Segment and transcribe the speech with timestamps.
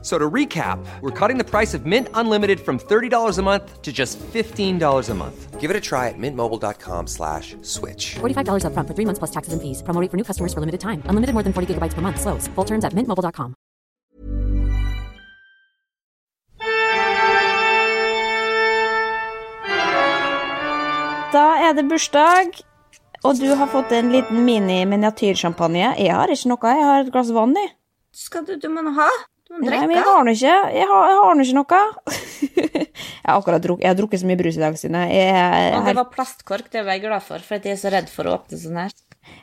[0.00, 3.92] So to recap, we're cutting the price of Mint Unlimited from $30 a month to
[3.92, 5.60] just $15 a month.
[5.60, 8.14] Give it a try at mintmobile.com slash switch.
[8.20, 9.82] $45 upfront for three months plus taxes and fees.
[9.82, 11.02] Promo rate for new customers for limited time.
[11.10, 12.20] Unlimited more than 40 gigabytes per month.
[12.20, 12.46] Slows.
[12.54, 13.54] Full terms at mintmobile.com.
[21.32, 22.62] Da er det bursdag,
[23.26, 25.90] og du har fått en liten mini-miniatyrsjampanje.
[26.00, 27.66] Jeg har ikke noe, jeg har et glass vann, i.
[28.14, 29.10] Skal du, du må nå ha?
[29.48, 30.56] Nei, men jeg har nå ikke.
[30.76, 31.82] Jeg har, jeg har ikke noe.
[32.76, 32.88] jeg,
[33.24, 34.78] har akkurat drukket, jeg har drukket så mye brus i dag,
[35.08, 38.12] er Og det var plastkork, det var jeg glad for, for jeg er så redd
[38.12, 38.92] for å åpne sånn her.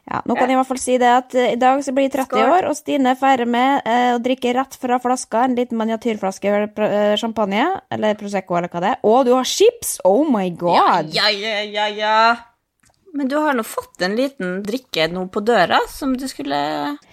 [0.06, 2.06] Ja, nå kan jeg i hvert fall si det at eh, i dag så blir
[2.08, 2.52] jeg 30 Skål.
[2.56, 7.14] år, og Stine feirer med eh, å drikke rett fra flaska en liten miniatyrflaske eh,
[7.22, 9.00] champagne, eller Prosecco, eller hva det er.
[9.10, 9.98] Og du har chips!
[10.06, 10.78] Oh my god!
[10.78, 12.20] Ja, Ja, ja, ja, ja.
[13.16, 16.58] Men du har nå fått en liten drikke nå på døra som du skulle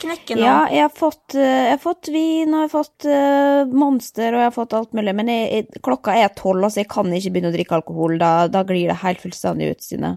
[0.03, 0.43] knekke nå.
[0.43, 4.35] Ja, jeg har fått, eh, jeg har fått vin, og jeg har fått eh, Monster,
[4.35, 7.07] og jeg har fått alt mulig, men jeg, jeg, klokka er tolv, så jeg kan
[7.07, 8.17] ikke begynne å drikke alkohol.
[8.19, 10.11] Da, da glir det helt fullstendig ut, Stine.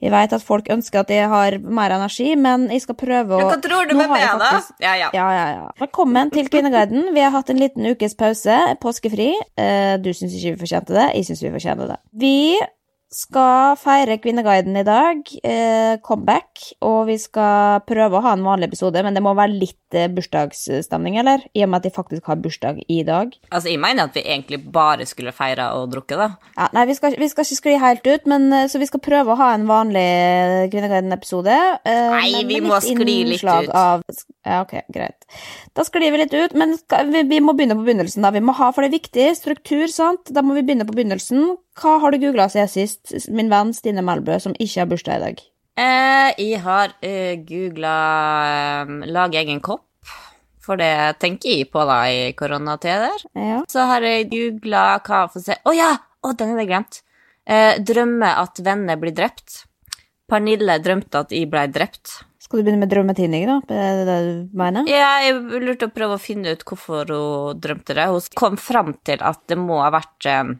[0.00, 3.48] Jeg vet at folk ønsker at jeg har mer energi, men jeg skal prøve å
[3.48, 4.74] hva tror du med meg, faktisk...
[4.76, 4.84] da?
[4.84, 5.08] Ja, ja.
[5.16, 5.70] Ja, ja, ja.
[5.80, 7.14] Velkommen til Kvinneguiden.
[7.16, 9.32] Vi har hatt en liten ukes pause, påskefri.
[9.56, 11.98] Eh, Du syns ikke vi fortjente det, jeg syns vi fortjener det.
[12.26, 12.36] Vi
[13.10, 18.68] skal feire Kvinneguiden i dag, eh, comeback, og vi skal prøve å ha en vanlig
[18.70, 21.42] episode, men det må være litt eh, bursdagsstemning, eller?
[21.58, 23.32] I og med at de faktisk har bursdag i dag.
[23.50, 26.28] Altså, jeg mener at vi egentlig bare skulle feire og drukke, da.
[26.54, 29.02] Ja, nei, vi skal, vi skal ikke skli helt ut, men eh, så vi skal
[29.02, 30.06] prøve å ha en vanlig
[30.70, 31.56] Kvinneguiden-episode.
[31.82, 33.72] eh, Nei, men vi må skli litt ut.
[33.74, 34.04] Av,
[34.46, 35.26] ja, ok, greit.
[35.74, 38.30] Da sklir vi litt ut, men skal, vi, vi må begynne på begynnelsen, da.
[38.30, 40.30] Vi må ha, for det er viktig, struktur, sant?
[40.30, 41.56] Da må vi begynne på begynnelsen.
[41.80, 42.99] Hva har du googla siden sist,
[43.32, 45.42] min venn Stine Melbø, som ikke har bursdag i dag?
[45.80, 47.94] Eh, jeg har uh, googla
[48.84, 49.86] um, 'lag egen kopp',
[50.60, 53.24] for det tenker jeg på da i koronatider.
[53.34, 53.62] Ja.
[53.70, 55.94] Så har jeg googla hva for å se Å ja!
[56.20, 57.00] Oh, den hadde jeg glemt.
[57.48, 59.62] Eh, drømme at venner blir drept.
[60.30, 62.20] Pernille drømte at jeg ble drept.
[62.40, 63.56] Skal du begynne med drømmetidning, da?
[63.72, 64.88] Er det det du mener?
[64.90, 68.06] Ja, jeg lurte å prøve å finne ut hvorfor hun drømte det.
[68.10, 70.52] Hun kom fram til at det må ha vært eh,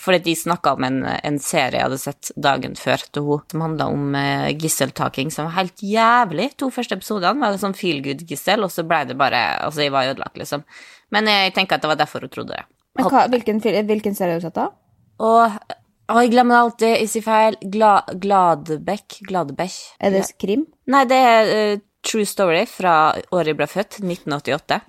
[0.00, 3.64] fordi de snakka om en, en serie jeg hadde sett dagen før til hun, som
[3.66, 6.48] handla om eh, gisseltaking, som var helt jævlig.
[6.62, 9.92] To første episodene var det sånn feel good-gissel, og så ble det bare Altså, jeg
[9.92, 10.64] var ødelagt, liksom.
[11.12, 12.64] Men jeg tenker at det var derfor hun trodde det.
[12.96, 14.70] Men hva, hvilken, hvilken serie har du sett, da?
[15.22, 15.44] Og
[16.12, 17.56] å, jeg glemmer det alltid, jeg sier feil.
[17.72, 19.20] Gla, Gladbekk?
[19.28, 19.76] Gladbekk?
[20.02, 20.66] Er det krim?
[20.92, 22.96] Nei, det er uh, True Story fra
[23.32, 24.80] året jeg ble født, 1988.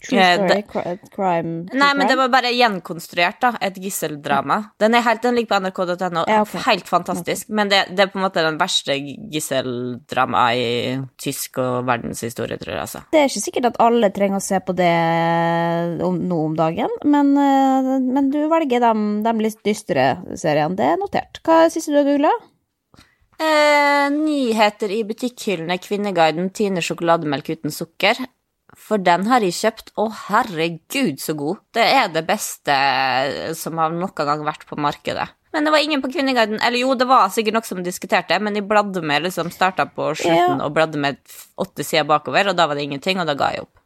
[0.00, 3.50] True Eh, story, det- crime Nei, men det var bare gjenkonstruert, da.
[3.60, 4.70] Et gisseldrama.
[4.80, 6.24] Den, helt, den ligger på nrk.no.
[6.26, 6.60] Ja, okay.
[6.66, 7.48] Helt fantastisk.
[7.50, 12.74] Men det, det er på en måte den verste gisseldramaet i tysk og verdenshistorie, tror
[12.74, 13.02] jeg, altså.
[13.12, 16.88] Det er ikke sikkert at alle trenger å se på det om, nå om dagen,
[17.04, 20.76] men, eh, men du velger de, de litt dystre seriene.
[20.80, 21.42] Det er notert.
[21.44, 22.32] Hva syns du har googla?
[23.40, 28.18] Eh, nyheter i butikkhyllene, Kvinneguiden, Tine sjokolademelk uten sukker.
[28.90, 29.92] For den har jeg kjøpt.
[30.02, 31.60] Å, herregud, så god.
[31.76, 32.74] Det er det beste
[33.58, 35.28] som har noen gang vært på markedet.
[35.54, 36.60] Men det var ingen på Kvinneguiden.
[36.62, 40.12] Eller jo, det var sikkert noe som diskuterte, men de bladde med, liksom starta på
[40.18, 40.64] slutten Ja.
[40.66, 41.18] og bladde med
[41.58, 43.79] åtte sider bakover, og da var det ingenting, og da ga jeg opp.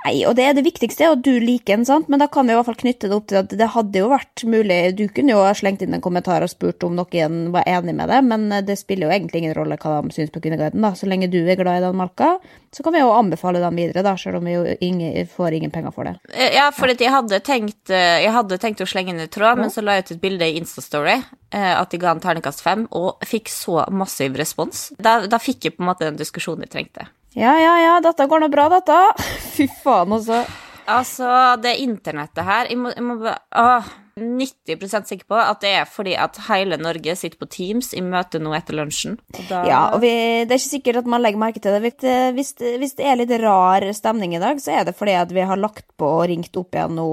[0.00, 2.08] Nei, og det er det viktigste, og at du liker den, sant?
[2.08, 4.08] men da kan vi i hvert fall knytte det opp til at det hadde jo
[4.08, 7.68] vært mulig Du kunne jo ha slengt inn en kommentar og spurt om noen var
[7.68, 10.80] enig med det, men det spiller jo egentlig ingen rolle hva de syns på Kvinneguiden,
[10.80, 10.94] da.
[10.96, 12.32] Så lenge du er glad i den malka,
[12.72, 15.74] så kan vi jo anbefale den videre, da, selv om vi jo ingen, får ingen
[15.74, 16.16] penger for det.
[16.32, 19.60] Eh, Ja, for jeg hadde tenkt eh, Jeg hadde tenkt å slenge inn en tråd,
[19.60, 22.64] men så la jeg ut et bilde i Instastory eh, at jeg ga en terningkast
[22.64, 24.88] fem, og fikk så massiv respons.
[24.98, 27.10] Da, da fikk jeg på en måte den diskusjonen jeg trengte.
[27.38, 28.98] Ja, ja, ja, dette går nå bra, dette.
[29.54, 30.42] Fy faen, altså.
[30.90, 31.26] Altså,
[31.62, 33.82] det internettet her Jeg må, jeg må bare
[34.20, 38.40] 90% sikker på at det er fordi at hele Norge sitter på Teams i møte
[38.42, 39.14] nå etter lunsjen.
[39.36, 40.10] Og da, Ja, og vi,
[40.44, 41.80] det er ikke sikkert at man legger merke til det.
[41.84, 42.16] Hvis det.
[42.36, 42.50] Hvis,
[42.82, 45.60] hvis det er litt rar stemning i dag, så er det fordi at vi har
[45.60, 47.06] lagt på og ringt opp igjen nå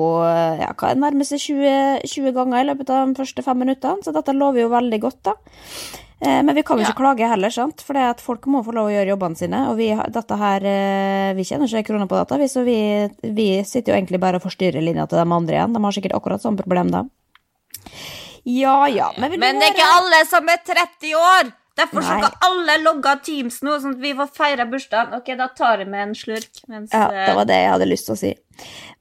[0.60, 4.16] ja, hva er nærmest 20, 20 ganger i løpet av de første fem minuttene, så
[4.16, 5.38] dette lover jo veldig godt, da.
[6.19, 7.02] Eh, Men vi kan jo ikke Ja.
[7.16, 7.81] klage heller, sant?
[7.81, 9.69] for det at folk må få lov å gjøre jobbene sine.
[9.69, 13.94] Og vi, her, eh, vi kjenner ikke kroner på dette, vi, så vi, vi sitter
[13.94, 15.74] jo egentlig bare og forstyrrer linja til de andre igjen.
[15.74, 17.04] De har sikkert akkurat samme problem, da.
[18.48, 21.54] Ja ja, men Men det er ikke alle som er 30 år!
[21.78, 22.18] Derfor Nei.
[22.18, 25.14] skal alle logge av Teams nå, sånn at vi får feire bursdagen.
[25.14, 26.64] Ok, da tar jeg med en slurk.
[26.68, 28.31] Mens, Ja, det var det jeg hadde lyst til å si.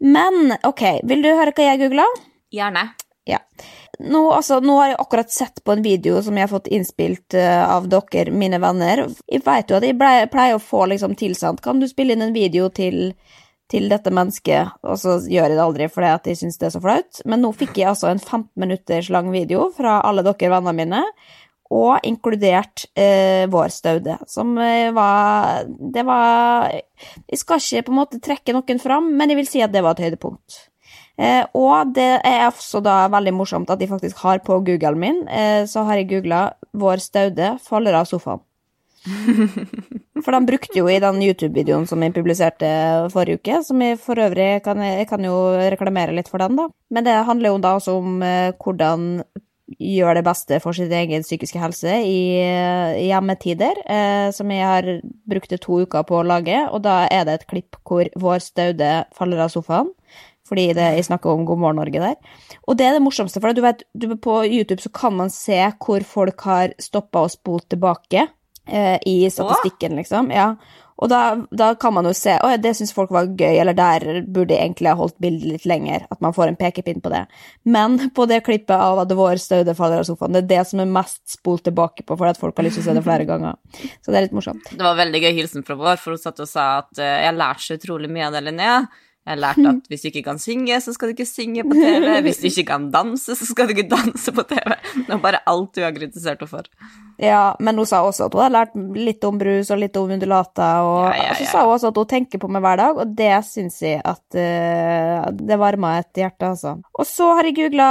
[0.05, 2.05] Men ok, vil du høre hva jeg googla?
[2.53, 2.91] Gjerne.
[3.27, 3.39] Ja.
[3.99, 7.37] Nå, altså, nå har jeg akkurat sett på en video som jeg har fått innspilt
[7.39, 9.07] eh, av dere, mine venner.
[9.31, 12.37] Jeg vet jo at jeg pleier å få liksom tilsendt Kan du spille inn en
[12.37, 13.15] video til,
[13.73, 14.77] til dette mennesket?
[14.85, 17.25] Og så gjør jeg det aldri fordi at jeg syns det er så flaut.
[17.25, 21.03] Men nå fikk jeg altså en 15 minutters lang video fra alle dere vennene mine.
[21.73, 28.01] Og inkludert eh, vår Staude, som eh, var Det var Jeg skal ikke på en
[28.05, 30.67] måte trekke noen fram, men jeg vil si at det var et høydepunkt.
[31.17, 35.23] Eh, og det er også da veldig morsomt at de faktisk har på Googlen min,
[35.29, 38.45] eh, så har jeg googla 'Vår Staude faller av sofaen'.
[40.25, 42.69] For de brukte jo i den YouTube-videoen som jeg publiserte
[43.13, 46.69] forrige uke, som jeg for øvrig kan, jeg kan jo reklamere litt for den, da.
[46.91, 49.23] Men det handler jo da også om eh, hvordan
[49.67, 52.39] gjør det beste for sin egen psykiske helse i,
[53.03, 54.91] i hjemmetider, eh, som jeg har
[55.27, 58.93] brukt to uker på å lage, og da er det et klipp hvor vår Staude
[59.17, 59.91] faller av sofaen
[60.47, 62.17] fordi det, jeg snakker om God morgen Norge der.
[62.67, 65.59] Og det er det morsomste, for du vet, du, på YouTube så kan man se
[65.83, 68.27] hvor folk har stoppa og spolt tilbake
[68.67, 70.31] eh, i statistikken, liksom.
[70.35, 70.55] Ja.
[70.97, 71.21] Og da,
[71.53, 74.65] da kan man jo se Å det syns folk var gøy, eller der burde jeg
[74.65, 76.07] egentlig ha holdt bildet litt lenger.
[76.13, 77.27] At man får en pekepinn på det.
[77.69, 80.83] Men på det klippet av at vår Staude faller av sofaen, det er det som
[80.83, 83.29] er mest spolt tilbake på, fordi at folk har lyst til å se det flere
[83.33, 83.59] ganger.
[84.01, 84.73] Så det er litt morsomt.
[84.73, 87.31] Det var veldig gøy hilsen fra vår, for hun satt og sa at eh, jeg
[87.31, 88.79] har lært så utrolig mye av det, Linnea.
[89.27, 91.75] Jeg har lært at hvis du ikke kan synge, så skal du ikke synge på
[91.75, 92.05] TV.
[92.27, 94.77] Hvis du ikke kan danse, så skal du ikke danse på TV.
[94.95, 96.69] Det var bare alt du har kritisert henne for.
[97.19, 100.13] Ja, men hun sa også at hun har lært litt om brus og litt om
[100.15, 103.03] undulater, og Ja, ja, så sa hun også at hun tenker på meg hver dag,
[103.03, 106.77] og det syns jeg at uh, det varma et hjerte, altså.
[106.95, 107.91] Og så har jeg googla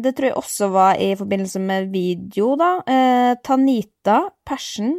[0.00, 2.72] Det tror jeg også var i forbindelse med video, da.
[2.80, 4.96] uh, Tanita Passion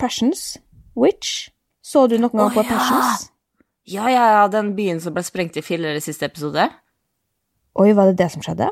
[0.00, 0.56] Passions
[0.96, 1.50] Witch.
[1.82, 2.74] Så du noen gang på på ja.
[2.74, 3.29] Passions?
[3.90, 6.68] Ja, ja, ja, den byen som ble sprengt i filler i siste episode.
[7.80, 8.70] Oi, var det det som skjedde?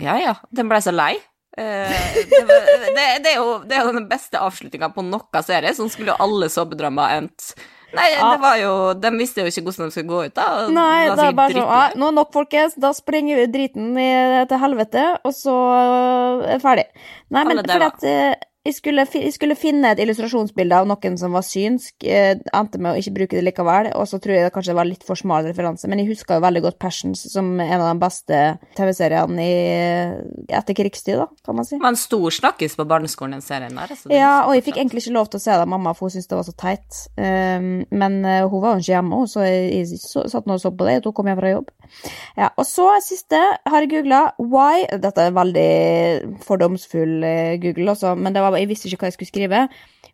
[0.00, 0.36] Ja, ja.
[0.54, 1.16] Den ble så lei.
[1.58, 5.74] Eh, det, det, det, er jo, det er jo den beste avslutninga på noen serie.
[5.74, 7.52] Sånn skulle jo alle såpedrama endt.
[7.90, 10.44] Nei, det var jo De visste jo ikke hvordan de skulle gå ut, da.
[10.70, 12.76] Nei, det er bare sånn «Ah, Nå er nok, folkens.
[12.78, 14.10] Da sprenger vi driten i,
[14.50, 16.86] til helvete, og så er det ferdig.
[17.34, 21.32] Nei, men fordi at eh, jeg skulle, jeg skulle finne et illustrasjonsbilde av noen som
[21.32, 21.94] var synsk.
[22.04, 24.84] eh, Endte med å ikke bruke det likevel, og så tror jeg det kanskje var
[24.84, 25.88] litt for smal referanse.
[25.88, 28.40] Men jeg husker jo veldig godt Passions som en av de beste
[28.76, 31.76] TV-seriene i etter krigstid, da, kan man si.
[31.78, 33.94] Det var en stor snakkis på barneskolen, den serien der.
[33.96, 36.08] altså, Ja, og jeg fikk egentlig ikke lov til å se det av mamma, for
[36.10, 37.00] hun syntes det var så teit.
[37.16, 40.72] Um, men eh, hun var jo ikke hjemme, så jeg, jeg satt nå og så
[40.74, 41.72] på det, og hun kom hjem fra jobb.
[42.36, 45.70] Ja, og så siste har jeg googla why Dette er veldig
[46.44, 49.64] fordomsfull eh, Google, også, men det var, jeg visste ikke hva jeg skulle skrive.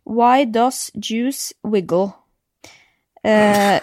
[0.07, 2.11] Why does juice wiggle?
[3.23, 3.79] Eh,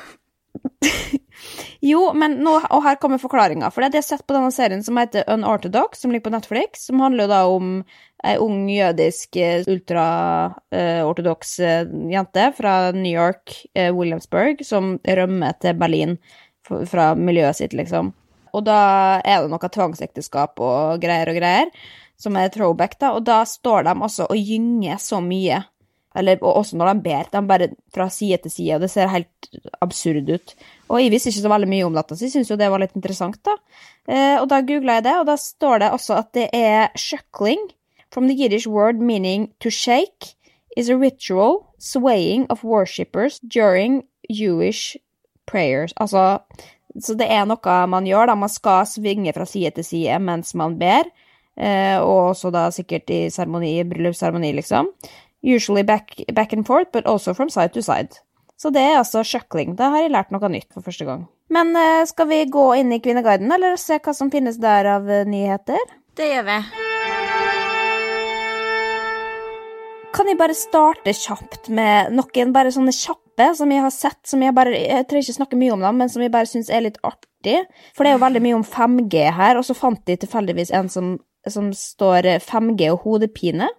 [1.91, 3.71] jo, men nå, og her kommer forklaringa.
[3.73, 6.29] For det er det jeg har sett på denne serien som heter Unorthodox, som ligger
[6.29, 7.81] på Netflix, som handler da om
[8.25, 15.77] ei ung jødisk eh, ultraortodoks eh, jente fra New York, eh, Williamsburg, som rømmer til
[15.81, 16.17] Berlin
[16.65, 18.15] fra miljøet sitt, liksom.
[18.55, 18.79] Og da
[19.27, 21.69] er det noe tvangsekteskap og greier og greier,
[22.21, 25.63] som er throwback, da, og da står de også og gynger så mye.
[26.15, 29.11] Eller og også når de ber, de bare fra side til side, og det ser
[29.11, 29.49] helt
[29.83, 30.55] absurd ut.
[30.89, 32.83] Og jeg visste ikke så veldig mye om dette, så jeg syntes jo det var
[32.83, 33.57] litt interessant, da.
[34.07, 37.67] Eh, og da googla jeg det, og da står det også at det er shuckling,
[38.15, 40.37] from the Yiddish word meaning to shake,
[40.77, 44.97] is a ritual swaying of worshippers during Jewish
[45.47, 45.93] prayers.
[45.97, 46.39] Altså,
[47.01, 48.39] så det er noe man gjør, da.
[48.39, 51.11] Man skal svinge fra side til side mens man ber.
[51.57, 54.91] Eh, og også da sikkert i seremoni, bryllupsseremoni, liksom.
[55.45, 58.21] Usually back, back and forth, but also from side to side.
[58.57, 59.75] Så det er altså sjøkling.
[59.77, 61.27] Da har jeg lært noe nytt for første gang.
[61.53, 65.11] Men eh, skal vi gå inn i Kvinneguiden, eller se hva som finnes der av
[65.11, 65.83] eh, nyheter?
[66.17, 66.59] Det gjør vi.
[70.15, 74.43] Kan jeg bare starte kjapt med noen bare sånne kjappe som jeg har sett, som
[74.45, 76.85] jeg bare Jeg trenger ikke snakke mye om dem, men som jeg bare syns er
[76.87, 77.65] litt artig.
[77.97, 80.91] For det er jo veldig mye om 5G her, og så fant de tilfeldigvis en
[80.93, 81.17] som,
[81.51, 83.71] som står eh, 5G og hodepine.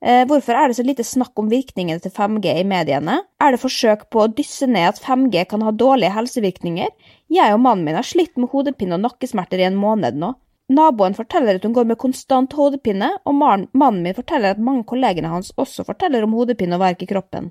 [0.00, 3.18] Eh, hvorfor er det så lite snakk om virkningene til 5G i mediene?
[3.40, 6.94] Er det forsøk på å dysse ned at 5G kan ha dårlige helsevirkninger?
[7.28, 10.32] Jeg og mannen min har slitt med hodepine og nakkesmerter i en måned nå.
[10.70, 15.32] Naboen forteller at hun går med konstant hodepine, og mannen min forteller at mange kollegene
[15.32, 17.50] hans også forteller om hodepine og verk i kroppen.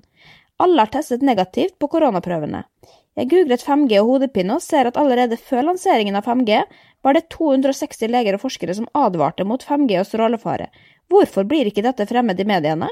[0.60, 2.64] Alle har testet negativt på koronaprøvene.
[3.18, 6.62] Jeg googlet 5G og hodepine og ser at allerede før lanseringen av 5G
[7.02, 10.68] var det 260 leger og forskere som advarte mot 5G og strålefare.
[11.10, 12.90] Hvorfor blir ikke dette fremmed i mediene?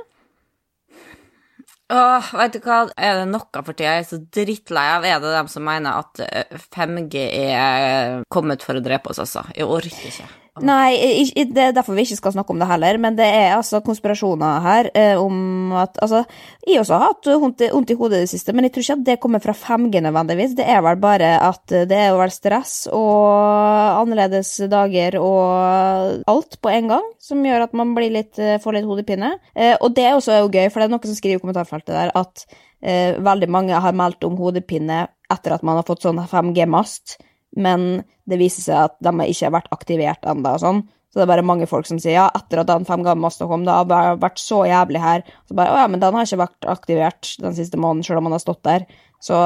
[1.89, 5.07] Åh, vet du hva, er det noe for tida jeg er så drittlei av?
[5.09, 9.47] Er det dem som mener at eh, 5G er kommet for å drepe oss, altså?
[9.57, 10.27] Jeg orker ikke.
[10.67, 13.81] Nei, det er derfor vi ikke skal snakke om det heller, men det er altså
[13.85, 16.25] konspirasjoner her eh, om at Altså,
[16.67, 17.61] jeg også har hatt vondt
[17.93, 20.55] i- hodet i det siste, men jeg tror ikke at det kommer fra 5G nødvendigvis.
[20.57, 26.73] Det er vel bare at det er vel stress og annerledes dager og alt på
[26.73, 29.35] en gang som gjør at man litt, eh, får litt hodepine.
[29.55, 31.95] Eh, og det er også jo gøy, for det er noen som skriver i kommentarfeltet
[31.95, 32.47] der at
[32.81, 37.17] veldig mange har meldt om hodepine etter at man har fått sånn 5G-mast
[37.57, 40.81] men det viser seg at de ikke har vært aktivert ennå og sånn.
[41.09, 43.73] Så det er bare mange folk som sier ja, etter at den 5G-masta kom, det
[43.73, 45.25] har vært så jævlig her.
[45.49, 48.29] Så bare å ja, men den har ikke vært aktivert den siste måneden, selv om
[48.29, 48.85] han har stått der.
[49.25, 49.39] Så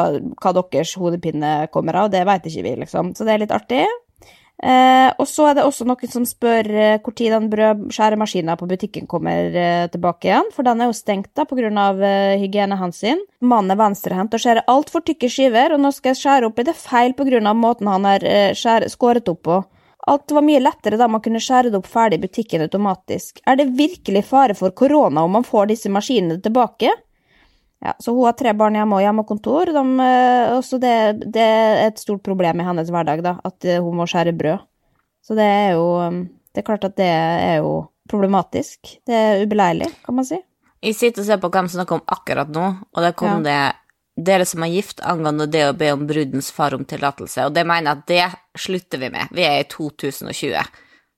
[0.43, 3.15] hva deres hodepine kommer av, det vet ikke vi, liksom.
[3.15, 3.87] Så det er litt artig.
[4.63, 9.09] Eh, og så er det også noen som spør eh, tid den brødskjæremaskinen på butikken
[9.11, 11.67] kommer eh, tilbake igjen, for den er jo stengt da pga.
[11.67, 13.25] Eh, hygienehensyn.
[13.43, 16.67] Mannen er venstrehendt og skjærer altfor tykke skiver, og nå skal jeg skjære opp i
[16.69, 17.55] det feil pga.
[17.55, 19.63] måten han har eh, skåret opp på.
[20.07, 23.43] Alt var mye lettere da man kunne skjære det opp ferdig i butikken automatisk.
[23.47, 26.91] Er det virkelig fare for korona om man får disse maskinene tilbake?
[27.83, 29.73] Ja, så hun har tre barn hjemme og hjemmekontor.
[29.75, 30.95] De, eh, også det,
[31.35, 34.63] det er et stort problem i hennes hverdag, da, at eh, hun må skjære brød.
[35.23, 36.23] Så det er jo um,
[36.53, 38.99] Det er klart at det er jo problematisk.
[39.07, 40.37] Det er ubeleilig, kan man si.
[40.83, 43.57] Jeg sitter og ser på hvem som snakker om akkurat nå, og der kom det
[44.19, 47.65] dere som er gift angående det å be om brudens far om tillatelse, og det
[47.65, 49.31] mener jeg at det slutter vi med.
[49.33, 50.67] Vi er i 2020.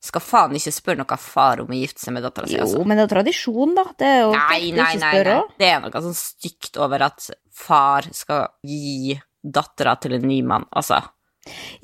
[0.04, 2.82] Skal faen ikke spørre noen far om å gifte seg med dattera si, Jo, altså.
[2.84, 3.84] men det er jo tradisjon, da.
[3.96, 5.58] Det er jo Nei, nei, ikke nei, spørre nei.
[5.62, 7.28] Det er noe sånn stygt over at
[7.64, 11.00] far skal gi dattera til en ny mann, altså.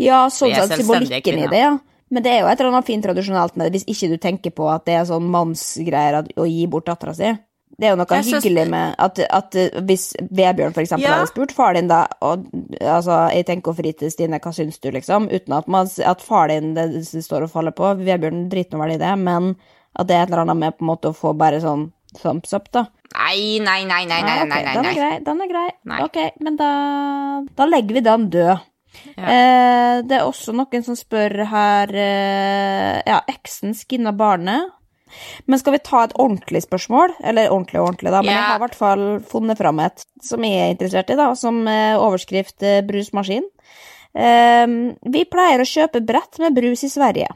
[0.01, 1.79] Ja, sånn sett symbolikken i det, ja.
[2.11, 4.53] Men det er jo et eller annet fint tradisjonelt med det, hvis ikke du tenker
[4.57, 7.31] på at det er sånn mannsgreier å gi bort dattera si.
[7.79, 11.15] Det er jo noe synes- hyggelig med at, at hvis Vebjørn eksempel Ja.
[11.19, 12.45] hadde spurt far din da, og
[12.81, 16.21] altså, jeg tenker å fri til Stine, hva syns du, liksom, uten at, man, at
[16.21, 19.55] far din det, det står og faller på, Vebjørn driter nå vel i det, men
[19.97, 22.53] at det er et eller annet med på en måte å få bare sånn thumbs
[22.53, 22.87] up, da.
[23.15, 25.69] Nei, nei, nei, nei, nei, nei, nei, nei, Den er grei, den er grei.
[25.85, 26.03] Nei.
[26.05, 26.71] Ok, men da,
[27.57, 28.61] da legger vi den død.
[29.17, 29.27] Ja.
[29.31, 34.73] Eh, det er også noen som spør her eh, Ja, eksen skinna barnet.
[35.47, 37.17] Men skal vi ta et ordentlig spørsmål?
[37.25, 38.23] Eller ordentlig og ordentlig, da.
[38.23, 38.39] Men yeah.
[38.39, 41.63] jeg har i hvert fall funnet fram et som jeg er interessert i, da, som
[41.71, 43.47] eh, overskrift eh, brusmaskin.
[44.19, 47.31] Ehm, vi pleier å kjøpe brett med brus i Sverige.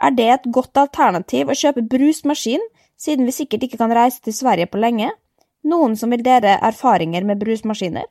[0.00, 2.62] Er det et godt alternativ å kjøpe brusmaskin,
[3.00, 5.10] siden vi sikkert ikke kan reise til Sverige på lenge?
[5.68, 8.08] Noen som vil dele erfaringer med brusmaskiner?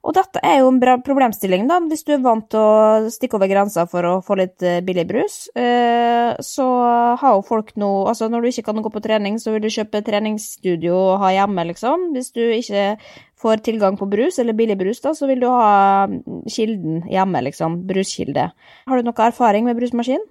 [0.00, 3.36] Og dette er jo en bra problemstilling, da, hvis du er vant til å stikke
[3.36, 5.42] over grensa for å få litt eh, billig brus.
[5.52, 6.66] Eh, så
[7.20, 9.68] har jo folk nå Altså, når du ikke kan gå på trening, så vil du
[9.72, 12.10] kjøpe treningsstudio og ha hjemme, liksom.
[12.16, 12.94] Hvis du ikke
[13.40, 17.44] får tilgang på brus, eller billig brus, da, så vil du ha mm, kilden hjemme,
[17.50, 17.82] liksom.
[17.88, 18.50] Bruskilde.
[18.88, 20.24] Har du noe erfaring med brusmaskin?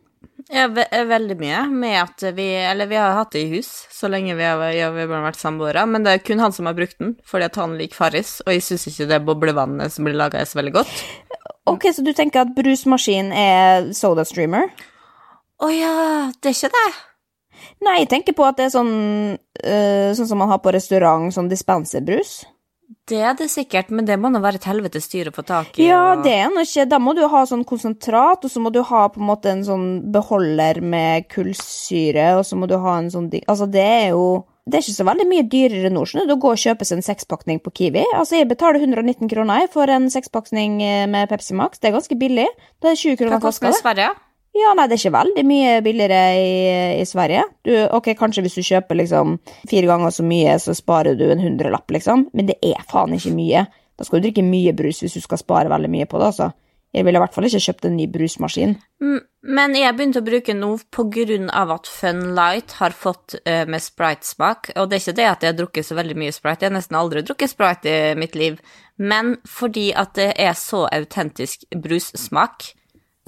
[0.47, 3.67] Ja, ve eh, veldig mye med at vi Eller vi har hatt det i hus
[3.91, 6.69] så lenge vi har, ja, vi har vært samboere, men det er kun han som
[6.69, 10.07] har brukt den, fordi at han liker Farris, og jeg syns ikke det boblevannet som
[10.07, 10.93] blir laga, er så veldig godt.
[11.67, 14.71] Ok, så du tenker at brusmaskin er soda streamer?
[15.59, 15.91] Å ja,
[16.39, 16.87] det er ikke det.
[17.83, 18.95] Nei, jeg tenker på at det er sånn,
[19.59, 22.39] eh, sånn som man har på restaurant, sånn dispenserbrus.
[23.09, 25.77] Det er det sikkert, men det må nå være et helvetes styr å få tak
[25.77, 25.87] i.
[25.87, 28.71] Ja, og- det er nå ikke Da må du ha sånn konsentrat, og så må
[28.71, 32.97] du ha på en måte en sånn beholder med kullsyre, og så må du ha
[32.97, 36.27] en sånn Altså, det er jo det er ikke så veldig mye dyrere nå, skjønner
[36.27, 36.35] du.
[36.35, 38.03] går gå og kjøpe seg en sekspakning på Kiwi.
[38.13, 41.79] Altså, jeg betaler 119 kroner for en sekspakning eh, med Pepsi Max.
[41.79, 42.45] Det er ganske billig.
[42.79, 43.95] Det er 20 kroner Hva koster flaska.
[43.95, 44.05] det i.
[44.05, 44.28] Sverige?
[44.59, 46.53] Ja, nei, det er ikke veldig mye billigere i,
[46.99, 47.45] i Sverige.
[47.63, 49.37] Du, ok, kanskje hvis du kjøper liksom
[49.69, 52.27] fire ganger så mye, så sparer du en hundrelapp, liksom.
[52.35, 53.67] Men det er faen ikke mye.
[53.95, 56.49] Da skal du drikke mye brus hvis du skal spare veldig mye på det, altså.
[56.89, 58.71] Jeg ville i hvert fall ikke kjøpt en ny brusmaskin.
[59.45, 63.83] Men jeg begynte å bruke noe på grunn av at Fun Light har fått med
[63.83, 64.71] Sprite-smak.
[64.73, 66.75] Og det er ikke det at jeg har drukket så veldig mye Sprite, jeg har
[66.79, 68.57] nesten aldri drukket Sprite i mitt liv.
[68.97, 72.71] Men fordi at det er så autentisk brussmak,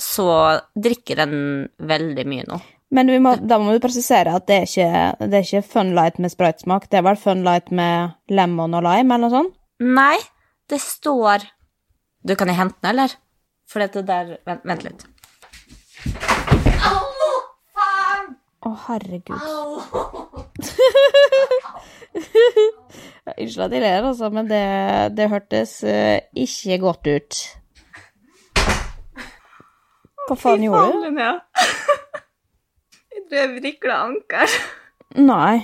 [0.02, 0.28] så
[0.74, 1.36] drikker den
[1.78, 2.60] veldig mye nå.
[2.92, 5.94] Men vi må, da må du presisere at det er ikke, det er ikke Fun
[5.96, 6.90] Light med sprite-smak.
[6.92, 9.54] Det er vel Fun Light med lemon og lime, eller noe sånt?
[9.82, 10.18] Nei,
[10.70, 11.48] det står
[12.22, 13.16] Du, kan jeg hente den, eller?
[13.72, 15.08] For dette der Vent, vent litt.
[18.62, 19.42] Å, herregud.
[23.32, 24.62] Unnskyld at jeg ler, altså, men det,
[25.18, 27.40] det hørtes uh, ikke godt ut.
[30.30, 31.00] Hva faen gjorde du?
[31.08, 31.34] Linnea.
[33.12, 34.58] Jeg tror jeg vrikla anker.
[35.20, 35.56] Nei.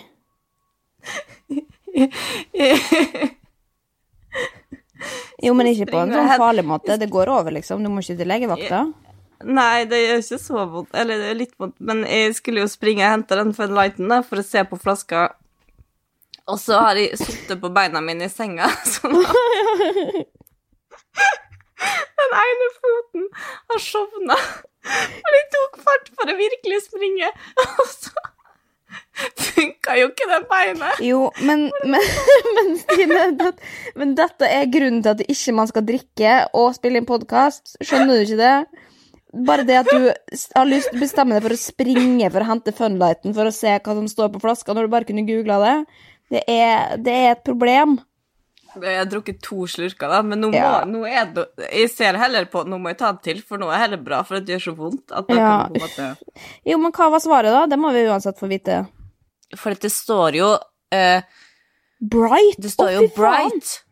[5.38, 6.96] Jo, men ikke på en sånn farlig måte.
[6.98, 7.84] Det går over, liksom.
[7.86, 8.80] Du må ikke til legevakta.
[9.46, 10.96] Nei, det gjør ikke så vondt.
[10.98, 14.10] Eller det er litt vondt, men jeg skulle jo springe og hente den Fun Lighten
[14.10, 15.28] da, for å se på flaska.
[16.50, 19.36] Og så har jeg sittet på beina mine i senga, sånn at
[21.78, 23.28] Den ene foten
[23.74, 24.40] har sovna.
[24.88, 27.30] Og de tok fart for å virkelig springe,
[27.66, 28.28] og så
[29.38, 31.00] funka jo ikke det beinet.
[31.04, 32.10] Jo, men, men,
[32.58, 33.54] men Stine, det,
[34.00, 37.78] men dette er grunnen til at ikke man skal drikke og spille inn podkast.
[37.82, 38.84] Skjønner du ikke det?
[39.48, 42.48] Bare det at du har lyst til å bestemme deg for å springe for å
[42.48, 45.60] hente Funlighten for å se hva som står på flaska, når du bare kunne googla
[45.66, 45.76] det,
[46.34, 47.98] det er, det er et problem.
[48.75, 50.84] Jeg har drukket to slurker, da, men nå, må, Ja.
[50.86, 53.69] nå er det Jeg ser heller på Nå må jeg ta det til, for nå
[53.69, 55.12] er det heller bra, for det gjør så vondt.
[55.12, 55.23] Ja.
[55.23, 56.08] kan på en måte
[56.65, 57.65] Jo, men hva var svaret, da?
[57.67, 58.86] Det må vi uansett få vite.
[59.56, 60.58] For det står jo
[60.91, 61.21] eh,
[62.01, 62.58] Bright!
[62.62, 63.49] Det står jo faen!
[63.51, 63.84] Bright.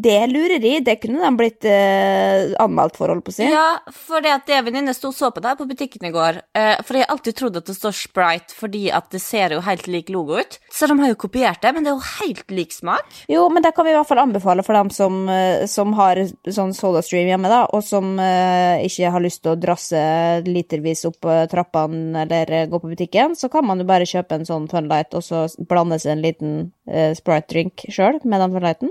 [0.00, 0.74] Det er lureri.
[0.84, 3.48] Det kunne de blitt eh, anmeldt for, holdt på å si.
[3.50, 6.40] Ja, for det at det venninne sto og så på deg på butikken i går.
[6.56, 9.62] Eh, for jeg har alltid trodd at det står Sprite fordi at det ser jo
[9.66, 10.58] helt lik logo ut.
[10.72, 13.08] Så de har jo kopiert det, men det er jo helt lik smak.
[13.30, 16.22] Jo, men det kan vi i hvert fall anbefale for dem som, eh, som har
[16.48, 20.00] sånn SodaStream hjemme, da, og som eh, ikke har lyst til å drasse
[20.46, 24.38] litervis opp eh, trappene eller eh, gå på butikken, så kan man jo bare kjøpe
[24.38, 26.58] en sånn Funlight og så blande seg en liten
[26.90, 28.90] Sprite-drink sjøl med den Funlighten.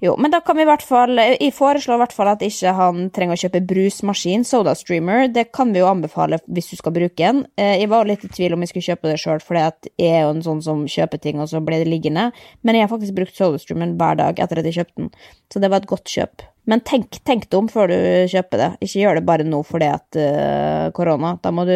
[0.00, 2.72] Jo, men da kan vi i hvert fall Jeg foreslår i hvert fall at ikke
[2.76, 5.26] han trenger å kjøpe brusmaskin, SodaStreamer.
[5.28, 7.42] Det kan vi jo anbefale hvis du skal bruke den.
[7.60, 10.22] Eh, Jeg var litt i tvil om jeg skulle kjøpe det sjøl, for jeg er
[10.24, 12.30] jo en sånn som kjøper ting, og så blir det liggende.
[12.64, 15.12] Men jeg har faktisk brukt SodaStreamer hver dag etter at jeg kjøpte den,
[15.52, 16.48] så det var et godt kjøp.
[16.68, 17.96] Men tenk, tenk det om før du
[18.30, 18.68] kjøper det.
[18.84, 21.32] Ikke gjør det bare nå fordi at uh, korona.
[21.42, 21.74] Da må du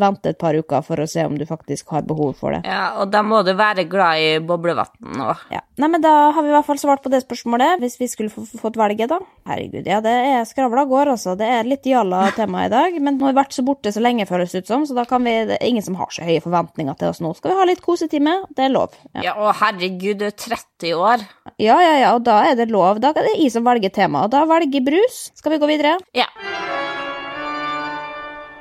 [0.00, 2.62] vente et par uker for å se om du faktisk har behov for det.
[2.68, 5.46] Ja, og da må du være glad i boblevann òg.
[5.52, 5.62] Ja.
[5.76, 8.30] Nei, men Da har vi i hvert fall svart på det spørsmålet, hvis vi skulle
[8.32, 9.18] fått velge, da.
[9.48, 11.34] Herregud, ja, det er skravla går, altså.
[11.38, 14.02] Det er litt jalla tema i dag, men nå har vi vært så borte så
[14.04, 16.24] lenge, føles det ut som, så da kan vi Det er ingen som har så
[16.24, 17.34] høye forventninger til oss nå.
[17.36, 18.38] Skal vi ha litt kosetime?
[18.56, 18.96] Det er lov.
[19.12, 19.26] Ja.
[19.28, 21.26] Ja, å herregud, du er 30 år.
[21.58, 23.00] ja, ja, ja, og da er det lov.
[23.02, 25.30] Da er det jeg som velger tema, og da velger brus.
[25.36, 25.96] Skal vi gå videre?
[26.16, 26.28] Ja.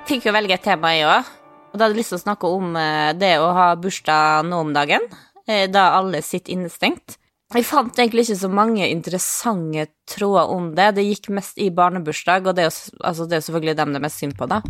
[0.09, 1.35] Fikk jo velge et tema, jeg òg.
[1.73, 4.63] Og da hadde jeg lyst til å snakke om eh, det å ha bursdag nå
[4.63, 5.03] om dagen,
[5.49, 7.17] eh, da alle sitter innestengt.
[7.53, 10.93] Jeg fant egentlig ikke så mange interessante tråder om det.
[10.97, 13.99] Det gikk mest i barnebursdag, og det er jo altså, det er selvfølgelig dem det
[13.99, 14.61] er mest synd på, da.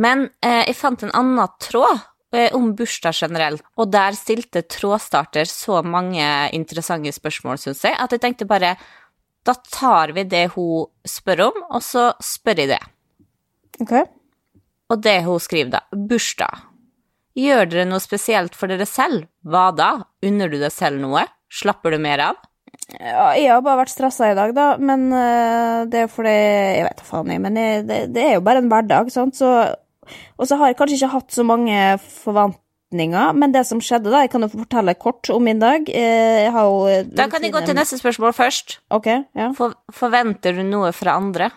[0.00, 2.02] Men eh, jeg fant en annen tråd
[2.34, 6.26] eh, om bursdag generelt, og der stilte trådstarter så mange
[6.56, 8.74] interessante spørsmål, syns jeg, at jeg tenkte bare
[9.44, 12.80] da tar vi det hun spør om, og så spør jeg det.
[13.84, 13.94] Ok.
[14.92, 15.82] Og det hun skriver, da.
[15.92, 16.64] Bursdag.
[17.34, 19.26] Gjør dere noe spesielt for dere selv?
[19.42, 19.90] Hva da?
[20.24, 21.24] Unner du deg selv noe?
[21.52, 22.42] Slapper du mer av?
[22.98, 26.84] Ja, jeg har bare vært stressa i dag, da, men eh, det er fordi Jeg
[26.88, 29.50] vet da faen, jeg, men jeg, det, det er jo bare en hverdag, sant, så
[30.36, 31.78] Og så har jeg kanskje ikke hatt så mange
[32.94, 35.88] forventninger, men det som skjedde, da Jeg kan jo fortelle kort om min dag.
[35.88, 38.78] Eh, Jeg har jo Da kan jeg gå til neste spørsmål først.
[38.90, 39.52] Ok, ja.
[39.52, 41.50] For, forventer du noe fra andre?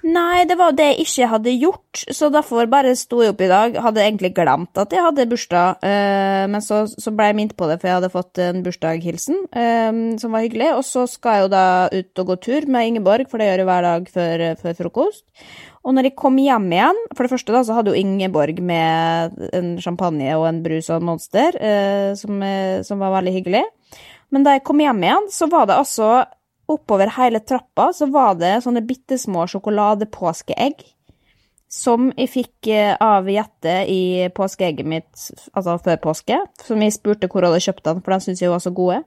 [0.00, 3.50] Nei, det var det jeg ikke hadde gjort, så derfor bare sto jeg opp i
[3.50, 3.74] dag.
[3.84, 7.68] Hadde egentlig glemt at jeg hadde bursdag, eh, men så, så ble jeg minnet på
[7.68, 9.90] det, for jeg hadde fått en bursdagshilsen, eh,
[10.22, 10.70] som var hyggelig.
[10.78, 13.64] Og så skal jeg jo da ut og gå tur med Ingeborg, for det gjør
[13.64, 15.26] jeg hver dag før, før frokost.
[15.80, 19.38] Og når jeg kom hjem igjen For det første da, så hadde jo Ingeborg med
[19.56, 23.64] en champagne og en brus og en Monster, eh, som, eh, som var veldig hyggelig.
[24.30, 26.10] Men da jeg kom hjem igjen, så var det altså
[26.70, 30.84] Oppover hele trappa så var det sånne bitte små sjokoladepåskeegg.
[31.70, 35.10] Som jeg fikk eh, av Jette i påskeegget mitt,
[35.54, 36.40] altså før påske.
[36.66, 39.04] Som jeg spurte hvor jeg hadde kjøpt den, for den syntes jeg var så gode.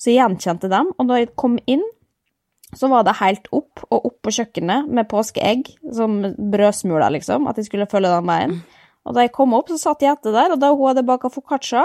[0.00, 1.84] Så jeg gjenkjente dem, og da jeg kom inn,
[2.76, 7.60] så var det helt opp og opp på kjøkkenet med påskeegg, som brødsmuler, liksom, at
[7.60, 8.56] jeg skulle følge den veien.
[9.06, 11.84] Og da jeg kom opp, så satt Jette der, og da hun hadde baka foccaccia.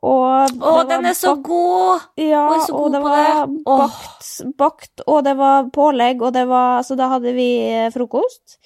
[0.00, 2.06] Og Å, den er så god!
[2.16, 3.62] Ja, er så og det var det.
[3.68, 8.58] Bakt, bakt, og det var pålegg, og det var Så da hadde vi eh, frokost.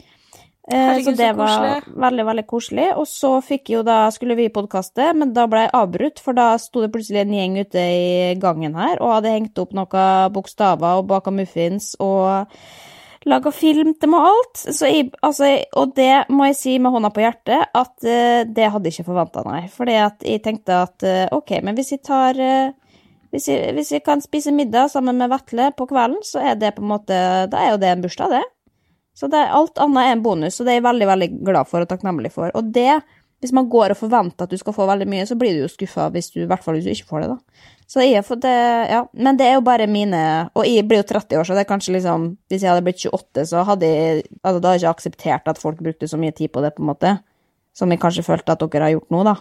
[0.70, 2.86] Eh, Herregud, så det så var veldig, veldig koselig.
[2.96, 6.54] Og så fikk jo da, skulle vi podkaste, men da ble jeg avbrutt, for da
[6.62, 11.02] sto det plutselig en gjeng ute i gangen her og hadde hengt opp noen bokstaver
[11.02, 12.54] og baka muffins og
[13.28, 14.62] laga film til meg og alt.
[14.76, 18.70] Så jeg, altså, og det må jeg si med hånda på hjertet, at uh, det
[18.70, 19.64] hadde jeg ikke forventa, nei.
[19.72, 22.72] Fordi at jeg tenkte at uh, ok, men hvis jeg tar uh,
[23.34, 26.76] hvis jeg, hvis jeg kan spise middag sammen med Vetle på kvelden, så er det
[26.76, 27.16] på en måte
[27.50, 28.44] Da er jo det en bursdag, det.
[29.14, 31.82] Så det, alt annet er en bonus, og det er jeg veldig, veldig glad for
[31.82, 32.50] og takknemlig for.
[32.54, 33.00] Og det,
[33.44, 35.68] hvis man går og forventer at du skal få veldig mye, så blir du jo
[35.68, 37.66] skuffa hvis du, i hvert fall hvis du ikke får det, da.
[37.84, 38.56] Så jeg har fått det,
[38.88, 39.02] ja.
[39.12, 40.20] Men det er jo bare mine
[40.56, 43.04] Og jeg blir jo 30 år, så det er kanskje liksom Hvis jeg hadde blitt
[43.04, 46.32] 28, så hadde jeg Altså, da hadde jeg ikke akseptert at folk brukte så mye
[46.32, 47.12] tid på det, på en måte.
[47.76, 49.36] Som jeg kanskje følte at dere har gjort nå, da.